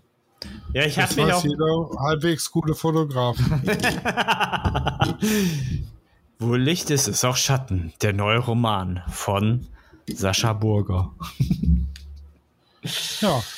[0.74, 1.44] ja ich habe mich auch.
[1.44, 3.38] Jeder halbwegs gute Fotograf.
[6.40, 7.94] Wo Licht ist, ist auch Schatten.
[8.02, 9.68] Der neue Roman von
[10.08, 11.12] Sascha Burger.
[13.22, 13.42] ja.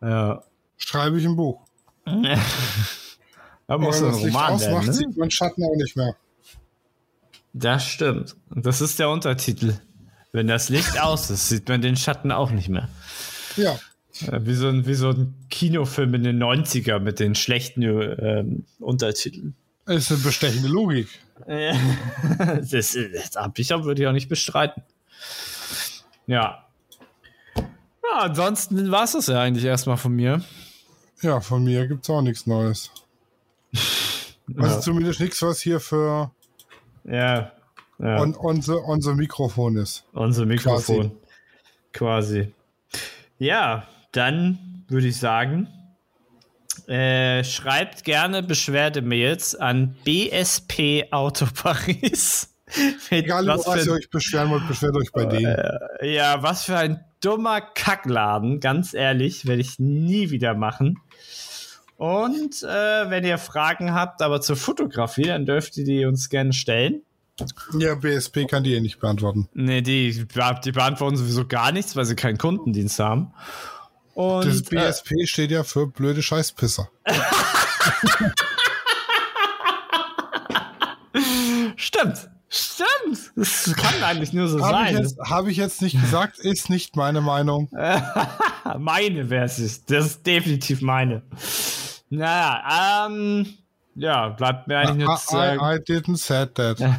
[0.00, 0.42] Ja.
[0.76, 1.62] Schreibe ich ein Buch.
[2.04, 4.92] da muss ein Roman Licht ausmacht, werden, ne?
[4.92, 6.14] sieht man Schatten auch nicht mehr.
[7.54, 8.36] Das stimmt.
[8.50, 9.78] Das ist der Untertitel.
[10.34, 12.88] Wenn das Licht aus ist, sieht man den Schatten auch nicht mehr.
[13.56, 13.78] Ja.
[14.40, 19.54] Wie so ein, wie so ein Kinofilm in den 90er mit den schlechten ähm, Untertiteln.
[19.86, 21.08] Das ist eine bestechende Logik.
[21.46, 22.96] das, das,
[23.30, 24.82] das würde ich auch nicht bestreiten.
[26.26, 26.66] Ja.
[27.56, 30.42] Ja, ansonsten war es das ja eigentlich erstmal von mir.
[31.22, 32.90] Ja, von mir gibt es auch nichts Neues.
[34.58, 34.80] Also ja.
[34.82, 36.30] zumindest nichts, was hier für
[37.04, 37.50] ja.
[37.98, 38.20] Ja.
[38.20, 40.04] Und unser, unser Mikrofon ist.
[40.12, 41.12] Unser Mikrofon.
[41.92, 42.42] Quasi.
[42.42, 42.52] Quasi.
[43.38, 45.68] Ja, dann würde ich sagen,
[46.88, 52.50] äh, schreibt gerne Beschwerdemails an BSP Auto Paris.
[53.10, 55.46] Egal, was, was ihr euch beschweren wollt, beschwert euch bei denen.
[55.46, 60.98] Äh, ja, was für ein dummer Kackladen, ganz ehrlich, werde ich nie wieder machen.
[61.96, 66.52] Und äh, wenn ihr Fragen habt, aber zur Fotografie, dann dürft ihr die uns gerne
[66.52, 67.02] stellen.
[67.78, 69.48] Ja, BSP kann die eh nicht beantworten.
[69.54, 70.26] Nee, die,
[70.64, 73.32] die beantworten sowieso gar nichts, weil sie keinen Kundendienst haben.
[74.14, 76.88] Und, das BSP äh, steht ja für blöde Scheißpisser.
[81.76, 82.30] Stimmt.
[82.48, 83.32] Stimmt.
[83.34, 85.04] Das kann eigentlich nur so hab sein.
[85.24, 87.68] Habe ich jetzt nicht gesagt, ist nicht meine Meinung.
[88.78, 89.84] meine wäre es.
[89.86, 91.22] Das ist definitiv meine.
[92.10, 93.48] Naja, ähm,
[93.94, 95.60] ja, bleibt mir eigentlich nur zu sagen.
[95.60, 96.78] I, I didn't said that.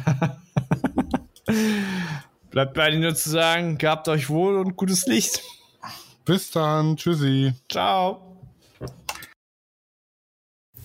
[2.50, 5.42] bleibt mir eigentlich nur zu sagen, gehabt euch wohl und gutes Licht.
[6.24, 6.96] Bis dann.
[6.96, 7.54] Tschüssi.
[7.70, 8.22] Ciao.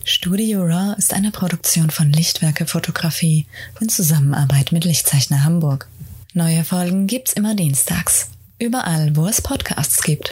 [0.03, 3.45] Studio Raw ist eine Produktion von Lichtwerke Fotografie
[3.79, 5.87] in Zusammenarbeit mit Lichtzeichner Hamburg.
[6.33, 8.31] Neue Folgen gibt's immer dienstags.
[8.57, 10.31] Überall, wo es Podcasts gibt.